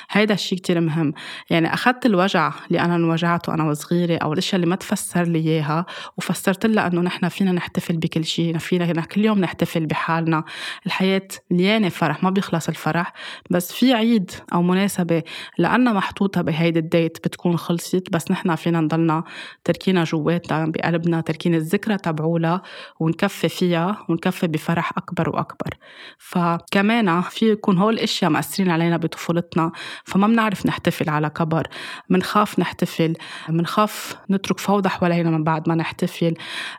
هيدا 0.09 0.33
الشيء 0.33 0.57
كتير 0.57 0.79
مهم. 0.79 1.13
يعني 1.49 1.73
أخذت 1.73 2.05
الوجع 2.05 2.51
اللي 2.67 2.81
أنا 2.81 2.95
انوجعته 2.95 3.53
أنا 3.53 3.63
وصغيرة 3.63 4.17
أو 4.17 4.33
الأشياء 4.33 4.55
اللي 4.55 4.67
ما 4.67 4.75
تفسر 4.75 5.23
لي 5.23 5.39
إياها 5.39 5.85
وفسرت 6.17 6.65
لها 6.65 6.87
إنه 6.87 7.01
نحن 7.01 7.29
فينا 7.29 7.51
نحتفل 7.51 7.97
بكل 7.97 8.25
شيء 8.25 8.57
فينا 8.57 9.01
كل 9.01 9.25
يوم 9.25 9.39
نحتفل 9.39 9.85
بحالنا. 9.85 10.43
الحياة 10.85 11.27
مليانه 11.51 11.89
فرح 11.89 12.23
ما 12.23 12.29
بيخلص 12.29 12.69
الفرح. 12.69 13.13
بس 13.49 13.73
في 13.73 13.93
عيد 13.93 14.31
أو 14.53 14.61
مناسبة 14.61 15.23
لأنها 15.57 15.93
محطوطة 15.93 16.41
بهيدي 16.41 16.79
الديت 16.79 17.17
بتكون 17.17 17.46
خلصت 17.55 18.03
بس 18.11 18.31
نحن 18.31 18.55
فينا 18.55 18.81
نضلنا 18.81 19.23
تركينا 19.63 20.03
جواتنا 20.03 20.65
بقلبنا 20.65 21.21
تركين 21.21 21.55
الذكرى 21.55 21.97
تبعولها 21.97 22.61
ونكفي 22.99 23.49
فيها 23.49 24.05
ونكفي 24.09 24.47
بفرح 24.47 24.91
أكبر 24.97 25.29
وأكبر. 25.29 25.77
فكمان 26.17 27.21
في 27.21 27.51
يكون 27.51 27.77
هول 27.77 27.93
الأشياء 27.93 28.31
مأثرين 28.31 28.69
علينا 28.69 28.97
بطفولتنا 28.97 29.71
فما 30.03 30.27
بنعرف 30.27 30.65
نحتفل 30.65 31.09
على 31.09 31.29
كبر. 31.29 31.67
بنخاف 32.09 32.59
نحتفل 32.59 33.13
بنخاف 33.49 34.15
نترك 34.29 34.59
فوضى 34.59 34.89
حوالينا 34.89 35.29
من 35.29 35.43
بعد 35.43 35.69
ما 35.69 35.75
نحتفل 35.75 36.33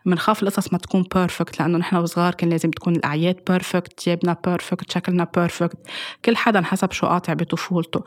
بنخاف 0.07 0.42
القصص 0.42 0.72
ما 0.72 0.78
تكون 0.78 1.04
perfect 1.14 1.61
لأنه 1.61 1.78
نحن 1.78 1.96
وصغار 1.96 2.35
كان 2.35 2.50
لازم 2.50 2.70
تكون 2.70 2.96
الأعياد 2.96 3.37
perfect 3.49 3.92
تيابنا 3.92 4.37
perfect 4.47 4.90
شكلنا 4.92 5.26
perfect 5.37 5.77
كل 6.24 6.37
حدا 6.37 6.62
حسب 6.62 6.92
شو 6.92 7.07
قاطع 7.07 7.33
بطفولته. 7.33 8.04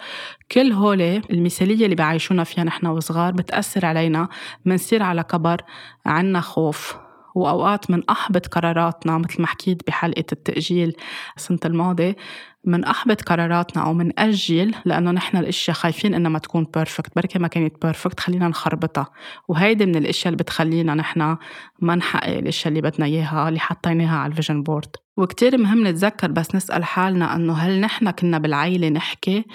كل 0.52 0.71
هول 0.71 1.02
المثالية 1.02 1.86
اللي 1.86 1.95
بعيشونا 1.95 2.43
فيها 2.52 2.64
نحن 2.64 2.88
وصغار 2.88 3.32
بتأثر 3.34 3.86
علينا. 3.86 4.28
منصير 4.66 5.04
على 5.04 5.24
كبر 5.24 5.62
عنا 6.06 6.42
خوف. 6.42 6.96
وأوقات 7.36 7.92
من 7.92 8.10
أحبط 8.10 8.48
قراراتنا 8.48 9.18
مثل 9.18 9.42
ما 9.42 9.48
حكيت 9.48 9.88
بحلقة 9.88 10.26
التأجيل 10.32 10.96
السنة 11.38 11.60
الماضية. 11.66 12.16
من 12.63 12.84
أحبط 12.84 13.21
قراراتنا 13.21 13.84
أو 13.84 13.93
من 13.93 14.19
أجل 14.19 14.76
لأنه 14.86 15.12
نحن 15.12 15.38
الأشياء 15.38 15.78
خايفين 15.78 16.13
إنها 16.13 16.30
ما 16.30 16.39
تكون 16.39 16.67
perfect 16.76 17.16
بركي 17.15 17.39
ما 17.39 17.47
كانت 17.47 17.86
perfect 17.86 18.20
خلينا 18.19 18.47
نخربطها. 18.47 19.08
وهيدي 19.47 19.86
من 19.86 19.95
الأشياء 19.95 20.28
اللي 20.28 20.43
بتخلينا 20.43 20.95
نحن 20.95 21.38
ما 21.80 21.95
نحقق 21.95 22.38
الأشياء 22.38 22.67
اللي 22.67 22.82
بدنا 22.82 23.06
إياها 23.06 23.50
اللي 23.50 23.60
حطيناها 23.60 24.17
على 24.17 24.32
ال 24.32 24.36
vision 24.36 24.64
board 24.64 24.96
وكتير 25.17 25.58
مهم 25.58 25.88
نتذكر 25.88 26.32
بس 26.32 26.56
نسأل 26.56 26.84
حالنا 26.84 27.36
أنه 27.36 27.54
هل 27.54 27.82
نحن 27.82 28.12
كنا 28.12 28.38
بالعيلة 28.38 28.89
نحكي 28.89 29.45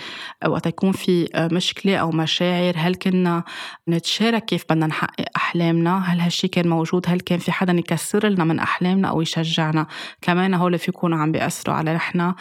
وقت 0.47 0.67
يكون 0.67 0.93
في 0.93 1.29
مشكلة 1.53 1.97
أو 1.97 2.11
مشاعر؟ 2.11 2.75
هل 2.77 2.95
كنا 2.95 3.45
نتشارك 3.89 4.45
كيف 4.45 4.65
بدنا 4.71 4.87
نحقق 4.87 5.25
أحلامنا؟ 5.37 5.99
هل 5.99 6.21
هالشي 6.21 6.49
كان 6.49 6.69
موجود؟ 6.69 7.05
هل 7.09 7.21
كان 7.21 7.39
في 7.39 7.53
حدا 7.53 7.73
يكسر 7.73 8.29
لنا 8.29 8.45
من 8.45 8.59
أحلامنا 8.59 9.09
أو 9.09 9.23
يشجعنا؟ 9.23 9.87
كمان 10.23 10.55
هول 10.55 10.79
في 10.79 10.91
يكونوا 10.91 11.19
عم 11.19 11.33
بيأثروا 11.33 11.77
على 11.77 11.95
نحن 11.95 12.35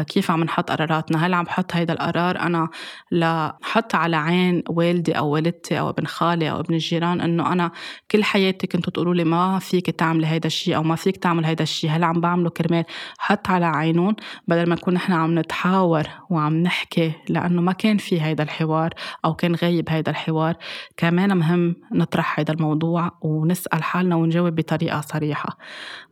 كيف 0.00 0.30
عم 0.30 0.44
نحط 0.44 0.70
قراراتنا؟ 0.70 1.26
هل 1.26 1.34
عم 1.34 1.44
بحط 1.44 1.74
هيدا 1.74 1.92
القرار 1.92 2.40
أنا 2.40 2.68
لحط 3.10 3.94
على 3.94 4.16
عين 4.16 4.62
والدي 4.68 5.12
أو 5.12 5.28
والدتي 5.28 5.78
أو 5.78 5.90
ابن 5.90 6.06
خالي 6.06 6.50
أو 6.50 6.60
ابن 6.60 6.74
الجيران 6.74 7.20
إنه 7.20 7.52
أنا 7.52 7.70
كل 8.10 8.24
حياتي 8.24 8.66
كنتوا 8.66 8.92
تقولوا 8.92 9.14
لي 9.14 9.24
ما 9.24 9.58
فيك 9.58 9.90
تعملي 9.90 10.26
هيدا 10.26 10.46
الشيء 10.46 10.76
أو 10.76 10.82
ما 10.82 10.96
فيك 10.96 11.16
تعمل 11.16 11.44
هيدا 11.44 11.62
الشيء 11.62 11.90
هل 11.90 12.04
عم 12.04 12.20
بعمله 12.20 12.50
كرمال؟ 12.50 12.84
حط 13.18 13.48
على 13.48 13.66
عينون 13.66 14.16
بدل 14.48 14.68
ما 14.68 14.74
نكون 14.74 14.94
نحن 14.94 15.12
عم 15.12 15.38
نتحاور 15.38 16.08
وعم 16.30 16.56
نحكي 16.56 17.12
لأنه 17.28 17.62
ما 17.62 17.72
كان 17.72 17.96
في 17.96 18.22
هيدا 18.22 18.42
الحوار 18.42 18.90
أو 19.24 19.34
كان 19.34 19.54
غايب 19.54 19.90
هيدا 19.90 20.10
الحوار 20.10 20.56
كمان 20.96 21.36
مهم 21.36 21.76
نطرح 21.94 22.38
هيدا 22.38 22.52
الموضوع 22.52 23.10
ونسأل 23.22 23.82
حالنا 23.82 24.16
ونجاوب 24.16 24.54
بطريقة 24.54 25.00
صريحة. 25.00 25.58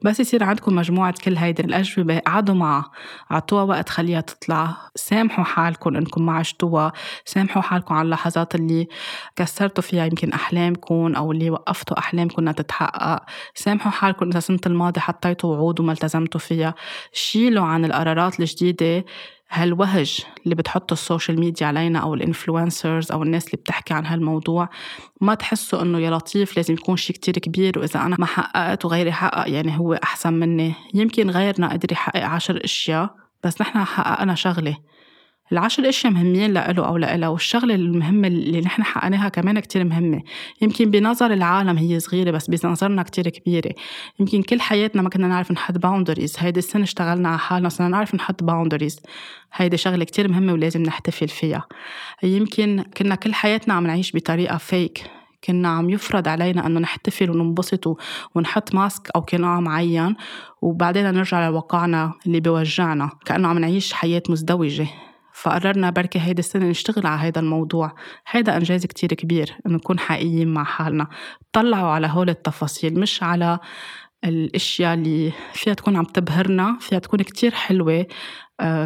بس 0.05 0.21
يصير 0.21 0.45
عندكم 0.45 0.75
مجموعة 0.75 1.15
كل 1.25 1.37
هيدي 1.37 1.63
الأجوبة 1.63 2.19
قعدوا 2.19 2.55
معها 2.55 2.91
عطوها 3.31 3.70
وقت 3.71 3.89
خليها 3.89 4.21
تطلع. 4.21 4.77
سامحوا 4.95 5.45
حالكم 5.45 5.97
إنكم 5.97 6.27
ما 6.27 6.33
عشتوها. 6.33 6.93
سامحوا 7.25 7.63
حالكم 7.63 7.95
على 7.95 8.05
اللحظات 8.05 8.55
اللي 8.55 8.89
كسرتوا 9.37 9.83
فيها 9.83 10.05
يمكن 10.05 10.33
أحلامكم 10.33 11.15
أو 11.15 11.33
اللي 11.33 11.51
وقفتوا 11.51 11.99
أحلامكم 11.99 12.43
إنها 12.43 12.53
تتحقق. 12.53 13.23
سامحوا 13.55 13.91
حالكم 13.91 14.29
إذا 14.29 14.39
السنة 14.39 14.61
الماضيه 14.67 15.01
حطيتوا 15.01 15.57
وعود 15.57 15.81
وما 15.81 15.93
التزمتوا 15.93 16.41
فيها. 16.41 16.75
شيلوا 17.13 17.65
عن 17.65 17.85
القرارات 17.85 18.41
الجديدة 18.41 19.05
هالوهج 19.53 20.21
اللي 20.45 20.55
بتحطه 20.55 20.93
ال 20.93 21.00
social 21.00 21.41
media 21.41 21.67
علينا 21.67 21.99
أو 21.99 22.15
ال 22.15 22.23
influencers 22.23 23.13
أو 23.13 23.23
الناس 23.23 23.47
اللي 23.47 23.57
بتحكي 23.57 23.95
عن 23.95 24.07
هالموضوع. 24.07 24.69
ما 25.21 25.35
تحسوا 25.35 25.83
إنه 25.83 25.99
يا 25.99 26.11
لطيف 26.11 26.57
لازم 26.57 26.75
يكون 26.75 26.97
شيء 26.97 27.17
كتير 27.17 27.35
كبير 27.35 27.79
وإذا 27.79 28.01
أنا 28.01 28.17
ما 28.19 28.27
حققت 28.27 28.85
وغيري 28.85 29.13
حقق 29.13 29.51
يعني 29.51 29.79
هو 29.79 29.95
أحسن 29.95 30.33
مني. 30.33 30.75
يمكن 30.95 31.31
غيرنا 31.31 31.73
قدر 31.73 31.93
يحقق 31.93 32.25
عشر 32.25 32.61
أشياء. 32.65 33.15
بس 33.45 33.61
نحن 33.61 33.85
حققنا 33.85 34.35
شغلة. 34.35 34.77
العشر 35.53 35.89
إشياء 35.89 36.13
مهمين 36.13 36.53
لإله 36.53 36.87
أو 36.87 36.97
لإلها 36.97 37.29
والشغلة 37.29 37.75
المهمة 37.75 38.29
اللي 38.29 38.61
نحن 38.61 38.83
حققناها 38.83 39.29
كمان 39.29 39.61
كتير 39.61 39.85
مهمة. 39.85 40.23
يمكن 40.63 40.91
بنظر 40.91 41.33
العالم 41.33 41.79
هي 41.79 42.01
صغيرة 42.01 42.31
بس 42.31 42.51
بنظرنا 42.51 43.03
كتير 43.03 43.29
كبيرة. 43.29 43.75
يمكن 44.21 44.43
كل 44.43 44.61
حياتنا 44.61 45.03
ما 45.03 45.09
كنا 45.09 45.29
نعرف 45.29 45.53
نحط 45.53 45.79
boundaries 45.79 46.37
هيدي 46.39 46.59
السنة 46.59 46.83
اشتغلنا 46.83 47.29
على 47.29 47.39
حالنا 47.39 47.69
صرنا 47.69 47.89
نعرف 47.89 48.15
نحط 48.15 48.43
boundaries 48.43 49.01
هيدي 49.53 49.77
شغلة 49.77 50.05
كتير 50.05 50.29
مهمة 50.29 50.53
ولازم 50.53 50.83
نحتفل 50.83 51.29
فيها. 51.29 51.67
يمكن 52.23 52.85
كنا 52.97 53.15
كل 53.15 53.35
حياتنا 53.35 53.75
عم 53.75 53.87
نعيش 53.87 54.17
بطريقة 54.17 54.57
فيك 54.57 55.20
كنا 55.45 55.69
عم 55.69 55.91
يفرض 55.91 56.29
علينا 56.29 56.67
إنه 56.67 56.81
نحتفل 56.81 57.31
وننبسط 57.31 57.97
ونحط 58.35 58.75
ماسك 58.75 59.11
أو 59.17 59.21
قناع 59.21 59.61
معين 59.61 60.17
وبعدين 60.63 61.05
نرجع 61.05 61.49
لواقعنا 61.49 62.13
اللي 62.27 62.41
بيوجعنا 62.41 63.11
كأنه 63.25 63.49
عم 63.49 63.59
نعيش 63.59 63.93
حياة 63.93 64.23
مزدوجة. 64.29 64.87
فقررنا 65.33 65.91
بركي 65.91 66.19
هيدي 66.19 66.39
السنة 66.39 66.67
نشتغل 66.67 67.07
على 67.07 67.21
هيدا 67.21 67.41
الموضوع. 67.41 67.95
هيدا 68.31 68.57
إنجاز 68.57 68.87
كتير 68.87 69.15
كبير 69.15 69.57
إنه 69.67 69.77
نكون 69.77 69.99
حقيقيين 69.99 70.49
مع 70.49 70.65
حالنا. 70.65 71.07
طلعوا 71.53 71.91
على 71.91 72.07
هول 72.07 72.31
التفاصيل 72.31 73.01
مش 73.01 73.23
على 73.23 73.59
الأشياء 74.25 74.95
اللي 74.95 75.33
فيها 75.53 75.75
تكون 75.75 75.97
عم 75.97 76.05
تبهرنا 76.05 76.77
فيها 76.81 76.99
تكون 76.99 77.23
كتير 77.23 77.55
حلوة. 77.55 77.93
آه، 77.93 78.07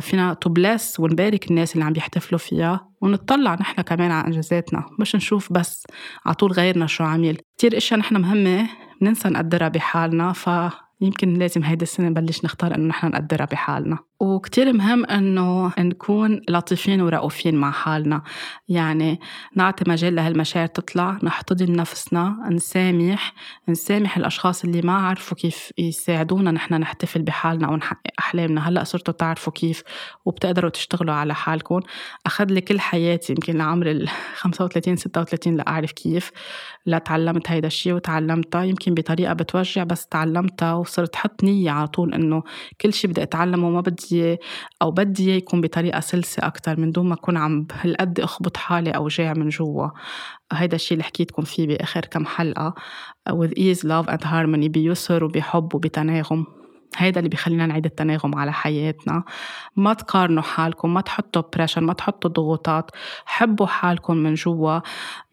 فينا 0.01 0.35
تبلس 0.35 1.01
ونبارك 1.01 1.51
الناس 1.51 1.75
اللي 1.75 1.85
عم 1.85 1.93
بيحتفلوا 1.93 2.39
فيها 2.39 2.89
ونطلع 3.01 3.55
نحن 3.55 3.83
كمان 3.83 4.11
على 4.11 4.27
إنجازاتنا 4.27 4.87
مش 4.99 5.17
نشوف 5.17 5.53
بس 5.53 5.87
على 6.27 6.35
طول 6.35 6.53
غيرنا 6.53 6.87
شو 6.87 7.05
عامل 7.05 7.39
كتير 7.59 7.77
إشياء 7.77 8.01
نحن 8.01 8.17
مهمة 8.17 8.69
بننسى 9.01 9.29
نقدرها 9.29 9.69
بحالنا 9.69 10.33
فيمكن 10.33 11.35
لازم 11.35 11.63
هيدي 11.63 11.83
السنة 11.83 12.09
نبلش 12.09 12.45
نختار 12.45 12.75
إنه 12.75 12.89
نحن 12.89 13.07
نقدرها 13.07 13.47
بحالنا. 13.47 13.99
وكتير 14.25 14.73
مهم 14.73 15.07
إنه 15.07 15.73
نكون 15.79 16.41
لطيفين 16.49 17.01
ورؤوفين 17.01 17.55
مع 17.55 17.71
حالنا. 17.71 18.23
يعني 18.69 19.21
نعطي 19.57 19.85
مجال 19.91 20.15
لهالمشاعر 20.15 20.67
تطلع 20.67 21.19
نحتضن 21.23 21.77
نفسنا 21.77 22.37
نسامح 22.51 23.35
نسامح 23.69 24.17
الأشخاص 24.17 24.65
اللي 24.65 24.83
ما 24.83 24.93
عرفوا 24.93 25.37
كيف 25.37 25.73
يساعدونا 25.79 26.51
نحن 26.51 26.75
نحتفل 26.75 27.23
بحالنا 27.23 27.67
أو 27.67 27.77
نحقق 27.77 28.11
أحلامنا. 28.19 28.69
هلأ 28.69 28.85
صرتوا 28.85 29.15
تعرفوا 29.15 29.53
كيف 29.53 29.83
وبتقدروا 30.25 30.71
تشتغلوا 30.71 31.15
على 31.15 31.35
حالكم. 31.35 31.81
أخذ 32.27 32.45
لي 32.45 32.61
كل 32.61 32.81
حياتي 32.81 33.33
يمكن 33.33 33.57
لعمر 33.59 33.91
ال 33.91 34.09
35 34.37 34.97
36 34.97 35.57
لأعرف 35.57 35.93
كيف. 35.93 36.31
لا 36.87 36.99
تعلمت 36.99 37.51
هيدا 37.51 37.67
الشيء 37.67 37.93
وتعلمتها 37.93 38.65
يمكن 38.65 38.95
بطريقة 38.95 39.33
بتوجع 39.33 39.85
بس 39.85 40.07
تعلمتها 40.07 40.75
وصرت 40.75 41.17
حط 41.17 41.45
نية 41.45 41.71
على 41.71 41.89
طول 41.89 42.15
إنه 42.15 42.43
كل 42.81 42.93
شيء 42.93 43.11
بدي 43.11 43.23
أتعلمه 43.23 43.69
وما 43.69 43.81
بدي 43.81 44.14
بدي 44.15 44.39
أو 44.83 44.91
بدي 44.91 45.37
يكون 45.37 45.61
بطريقة 45.61 46.01
سلسة 46.01 46.47
أكتر 46.47 46.81
من 46.81 46.91
دون 46.91 47.09
ما 47.09 47.15
أكون 47.15 47.37
عم 47.37 47.67
هالقد 47.73 48.21
أخبط 48.21 48.57
حالي 48.57 48.91
أوجاع 48.91 49.33
من 49.33 49.49
جوا. 49.49 49.89
هيدا 50.53 50.77
الشيء 50.77 50.93
اللي 50.93 51.05
حكيتكم 51.05 51.43
فيه 51.43 51.67
بآخر 51.67 52.01
كم 52.01 52.27
حلقة. 52.27 52.75
With 53.31 53.53
ease 53.59 53.83
love 53.85 54.09
and 54.09 54.25
harmony 54.25 54.69
بيسر 54.69 55.25
وبحب 55.25 55.75
وبتناغم. 55.75 56.47
هيدا 56.97 57.19
اللي 57.19 57.29
بيخلينا 57.29 57.67
نعيد 57.67 57.85
التناغم 57.85 58.35
على 58.35 58.53
حياتنا. 58.53 59.25
ما 59.77 59.95
تقارنوا 59.95 60.43
حالكم 60.43 60.95
ما 60.95 61.01
تحطوا 61.01 61.43
pressure 61.53 61.81
ما 61.81 61.93
تحطوا 61.93 62.31
ضغوطات. 62.31 62.91
حبوا 63.27 63.67
حالكم 63.67 64.17
من 64.17 64.35
جوا. 64.35 64.81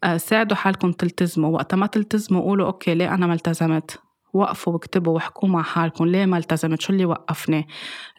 آه، 0.04 0.16
ساعدوا 0.16 0.56
حالكم 0.56 0.92
تلتزموا. 0.92 1.50
وقت 1.50 1.74
ما 1.74 1.86
تلتزموا 1.86 2.42
قولوا 2.42 2.66
okay 2.66 2.94
ليه 2.94 3.14
أنا 3.14 3.26
ما 3.26 3.34
التزمت؟ 3.34 4.11
وقفوا 4.32 4.72
واكتبوا 4.72 5.14
واحكوا 5.14 5.48
مع 5.48 5.62
حالكم. 5.62 6.04
ليه 6.06 6.26
ما 6.26 6.38
التزمت؟ 6.38 6.80
شو 6.80 6.92
اللي 6.92 7.04
وقفني؟ 7.04 7.68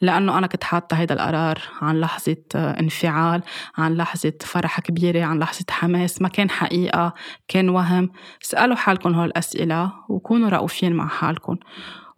لأنه 0.02 0.38
أنا 0.38 0.47
كنت 0.47 0.63
حاطة 0.63 0.97
هيدا 0.97 1.13
القرار 1.13 1.62
عن 1.82 1.99
لحظة 1.99 2.38
آه، 2.56 2.80
انفعال 2.80 3.43
عن 3.78 3.93
لحظة 3.93 4.34
فرح 4.41 4.80
كبيرة 4.80 5.26
عن 5.26 5.39
لحظة 5.39 5.65
حماس. 5.69 6.21
ما 6.21 6.28
كان 6.28 6.49
حقيقة 6.49 7.13
كان 7.47 7.69
وهم. 7.69 8.10
اسألوا 8.43 8.76
حالكم 8.76 9.13
هول 9.13 9.28
الأسئلة 9.28 9.91
وكونوا 10.10 10.49
رؤوفين 10.49 10.93
مع 10.93 11.08
حالكم. 11.08 11.56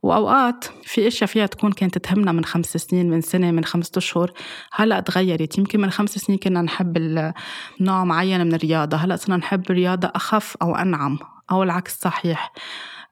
وأوقات 0.03 0.65
في 0.84 1.08
أشياء 1.08 1.29
فيها 1.29 1.45
تكون 1.45 1.71
كانت 1.71 1.97
تهمنا 1.97 2.31
من 2.31 2.45
خمس 2.45 2.77
سنين 2.77 3.10
من 3.10 3.21
سنة 3.21 3.51
من 3.51 3.65
خمسة 3.65 3.91
أشهر. 3.97 4.31
هلأ 4.73 4.99
تغيرت. 4.99 5.58
يمكن 5.58 5.81
من 5.81 5.91
خمس 5.91 6.10
سنين 6.10 6.39
كنا 6.39 6.62
نحب 6.62 6.97
نوع 7.81 8.03
معين 8.03 8.45
من 8.45 8.53
الرياضة. 8.53 8.97
هلأ 8.97 9.15
صرنا 9.15 9.38
نحب 9.38 9.63
رياضة 9.69 10.12
أخف 10.15 10.58
أو 10.62 10.75
أنعم 10.75 11.19
أو 11.51 11.63
العكس 11.63 11.99
صحيح. 12.01 12.53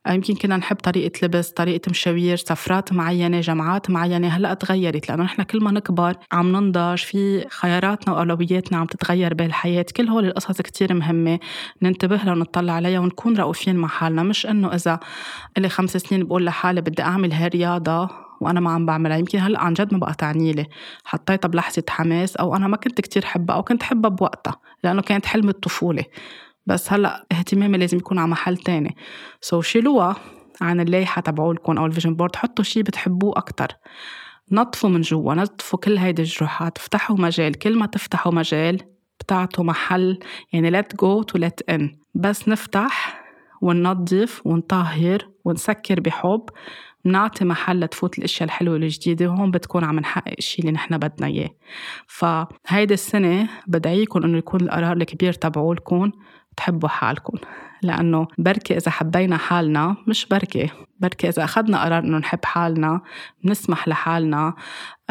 يمكن 0.09 0.35
كنا 0.35 0.57
نحب 0.57 0.75
طريقة 0.75 1.25
لبس 1.25 1.49
طريقة 1.49 1.89
مشاوير 1.89 2.35
سفرات 2.37 2.93
معينة 2.93 3.41
جامعات 3.41 3.89
معينة 3.89 4.27
هلأ 4.27 4.53
تغيرت 4.53 5.09
لأنه 5.09 5.23
نحن 5.23 5.43
كل 5.43 5.63
ما 5.63 5.71
نكبر 5.71 6.15
عم 6.31 6.51
ننضج 6.51 6.97
في 6.97 7.45
خياراتنا 7.49 8.13
وأولوياتنا 8.13 8.77
عم 8.77 8.85
تتغير 8.85 9.33
بالحياة 9.33 9.85
كل 9.97 10.07
هول 10.09 10.25
القصص 10.25 10.61
كتير 10.61 10.93
مهمة 10.93 11.39
ننتبه 11.81 12.15
لها 12.15 12.31
ونطلع 12.31 12.73
عليها 12.73 12.99
ونكون 12.99 13.37
رؤوفين 13.37 13.75
مع 13.75 13.87
حالنا. 13.87 14.23
مش 14.23 14.45
إنه 14.45 14.75
إذا 14.75 14.99
إلي 15.57 15.69
خمس 15.69 15.97
سنين 15.97 16.23
بقول 16.23 16.45
لحالي 16.45 16.81
بدي 16.81 17.01
أعمل 17.01 17.33
هالرياضة 17.33 18.09
وأنا 18.41 18.59
ما 18.59 18.71
عم 18.71 18.85
بعملها. 18.85 19.17
يمكن 19.17 19.39
هلأ 19.39 19.59
عن 19.61 19.73
جد 19.73 19.93
ما 19.93 19.99
بقى 19.99 20.13
تعني 20.13 20.51
لي. 20.51 20.65
حطيتها 21.05 21.47
بلحظة 21.49 21.83
حماس 21.89 22.35
أو 22.35 22.55
أنا 22.55 22.67
ما 22.67 22.77
كنت 22.77 23.01
كتير 23.01 23.25
حبها 23.25 23.55
أو 23.55 23.63
كنت 23.63 23.83
حبها 23.83 24.09
بوقتها 24.09 24.55
لأنه 24.83 25.01
كانت 25.01 25.25
حلم 25.25 25.49
الطفولة. 25.49 26.03
بس 26.65 26.93
هلأ 26.93 27.25
اهتمامي 27.31 27.77
لازم 27.77 27.97
يكون 27.97 28.19
على 28.19 28.27
محل 28.27 28.57
تاني. 28.57 28.95
so 29.41 29.65
شيلوها 29.65 30.15
عن 30.61 30.79
اللايحة 30.79 31.21
تبعولكم 31.21 31.77
أو 31.77 31.85
ال 31.85 31.90
vision 31.90 32.15
board. 32.15 32.35
حطوا 32.35 32.63
شي 32.63 32.83
بتحبوه 32.83 33.37
أكتر. 33.37 33.67
نطفوا 34.51 34.89
من 34.89 35.01
جوا 35.01 35.33
نطفوا 35.33 35.79
كل 35.79 35.97
هيدي 35.97 36.21
الجروحات. 36.21 36.77
افتحوا 36.77 37.17
مجال. 37.17 37.53
كل 37.53 37.77
ما 37.77 37.85
تفتحوا 37.85 38.31
مجال 38.33 38.81
بتعطوا 39.19 39.63
محل. 39.63 40.19
يعني 40.53 40.81
let 40.81 40.85
go 40.85 41.23
to 41.31 41.41
let 41.41 41.75
in. 41.75 41.83
بس 42.15 42.47
نفتح 42.49 43.23
وننظف 43.61 44.41
ونطهر 44.45 45.27
ونسكر 45.45 45.99
بحب. 45.99 46.41
نعطي 47.05 47.45
محل 47.45 47.79
لتفوت 47.79 48.17
الأشياء 48.17 48.43
الحلوة 48.43 48.75
الجديدة. 48.75 49.27
وهون 49.27 49.51
بتكون 49.51 49.83
عم 49.83 49.99
نحقق 49.99 50.33
الشيء 50.37 50.59
اللي 50.59 50.71
نحن 50.71 50.97
بدنا 50.97 51.27
إياه. 51.27 51.49
فهيدي 52.07 52.93
السنة 52.93 53.49
بدعيكم 53.67 54.23
إنه 54.23 54.37
يكون 54.37 54.61
القرار 54.61 54.97
الكبير 54.97 55.33
تبعولكم. 55.33 56.11
تحبوا 56.57 56.89
حالكم. 56.89 57.37
لأنه 57.83 58.27
بركي 58.37 58.77
إذا 58.77 58.91
حبينا 58.91 59.37
حالنا 59.37 59.95
مش 60.07 60.25
بركي 60.25 60.69
بركي 60.99 61.29
إذا 61.29 61.43
أخذنا 61.43 61.83
قرار 61.83 62.03
إنه 62.03 62.17
نحب 62.17 62.45
حالنا 62.45 63.01
بنسمح 63.43 63.87
لحالنا 63.87 64.53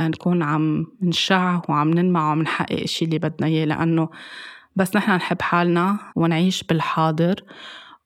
نكون 0.01 0.43
عم 0.43 0.87
نشع 1.03 1.61
وعم 1.69 1.91
ننمع 1.91 2.29
وعم 2.29 2.43
نحقق 2.43 2.73
الشيء 2.73 3.09
اللي 3.09 3.19
بدنا 3.19 3.47
إياه. 3.47 3.65
لأنه 3.65 4.09
بس 4.77 4.97
نحن 4.97 5.11
نحب 5.13 5.43
حالنا 5.43 5.99
ونعيش 6.17 6.63
بالحاضر 6.63 7.35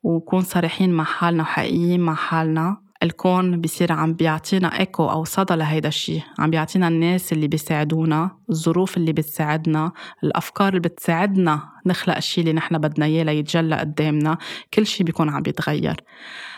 ونكون 0.02 0.40
صريحين 0.40 0.92
مع 0.92 1.04
حالنا 1.04 1.42
وحقيقيين 1.42 2.00
مع 2.00 2.14
حالنا. 2.14 2.85
الكون 3.06 3.60
بيصير 3.60 3.92
عم 3.92 4.12
بيعطينا 4.12 4.78
ايكو 4.78 5.10
أو 5.10 5.24
صدى 5.24 5.54
لهيدا 5.54 5.88
الشيء. 5.88 6.22
عم 6.38 6.50
بيعطينا 6.50 6.88
الناس 6.88 7.32
اللي 7.32 7.48
بيساعدونا 7.48 8.30
الظروف 8.50 8.96
اللي 8.96 9.12
بتساعدنا 9.12 9.92
الأفكار 10.24 10.68
اللي 10.68 10.80
بتساعدنا 10.80 11.62
نخلق 11.86 12.16
الشيء 12.16 12.44
اللي 12.44 12.52
نحن 12.52 12.78
بدنا 12.78 13.06
إياه 13.06 13.24
ليتجلى 13.24 13.76
قدامنا. 13.76 14.38
كل 14.74 14.86
شيء 14.86 15.06
بيكون 15.06 15.28
عم 15.28 15.42
بيتغير. 15.42 15.96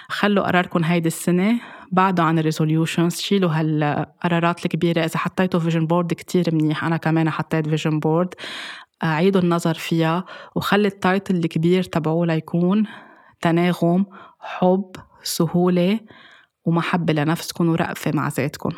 خلوا 0.08 0.46
قراركم 0.46 0.84
هيدي 0.84 1.08
السنة 1.08 1.60
بعدوا 1.92 2.24
عن 2.24 2.38
ال 2.38 2.45
resolutions 2.45 3.16
شيلوا 3.16 3.50
هالقرارات 3.50 4.64
الكبيرة. 4.64 5.04
إذا 5.04 5.18
حطيتوا 5.18 5.60
vision 5.60 5.86
board 5.86 6.12
كتير 6.12 6.54
منيح. 6.54 6.84
أنا 6.84 6.96
كمان 6.96 7.30
حطيت 7.30 7.68
vision 7.68 8.00
board 8.00 8.34
عيدوا 9.02 9.40
النظر 9.40 9.74
فيها. 9.74 10.24
وخلي 10.54 10.88
التايتل 10.88 11.36
الكبير 11.36 11.82
تبعوه 11.82 12.26
ليكون 12.26 12.86
تناغم 13.40 14.06
حب 14.40 14.92
سهولة. 15.22 16.00
ومحبة 16.68 17.12
لنفسكم 17.12 17.68
ورأفة 17.68 18.10
مع 18.14 18.28
ذاتكم. 18.28 18.70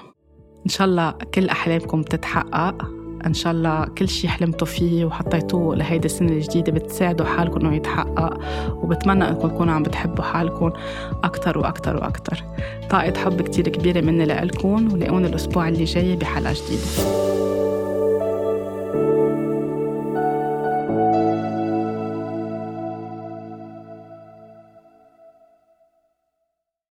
إن 0.66 0.70
شاء 0.70 0.86
الله 0.86 1.10
كل 1.10 1.48
أحلامكم 1.48 2.02
تتحقق 2.02 2.90
إن 3.26 3.34
شاء 3.34 3.52
الله 3.52 3.84
كل 3.84 4.08
شي 4.08 4.28
حلمتوا 4.28 4.66
فيه 4.66 5.04
وحطيتوه 5.04 5.76
لهيدي 5.76 6.06
السنة 6.06 6.32
الجديدة 6.32 6.72
بتساعدوا 6.72 7.26
حالكم 7.26 7.60
إنه 7.60 7.76
يتحقق. 7.76 8.40
وبتمنى 8.74 9.28
إنكم 9.28 9.48
تكونوا 9.48 9.74
عم 9.74 9.82
بتحبوا 9.82 10.24
حالكم 10.24 10.72
أكتر 11.24 11.58
وأكتر 11.58 11.96
وأكتر. 11.96 12.44
طاقة 12.90 13.20
حب 13.20 13.42
كتير 13.42 13.68
كبيرة 13.68 14.00
مني 14.00 14.24
لإلكم 14.24 14.92
ولاقوني 14.92 15.26
الأسبوع 15.26 15.68
اللي 15.68 15.84
جاي 15.84 16.16
بحلقة 16.16 16.52
جديدة. 16.52 17.20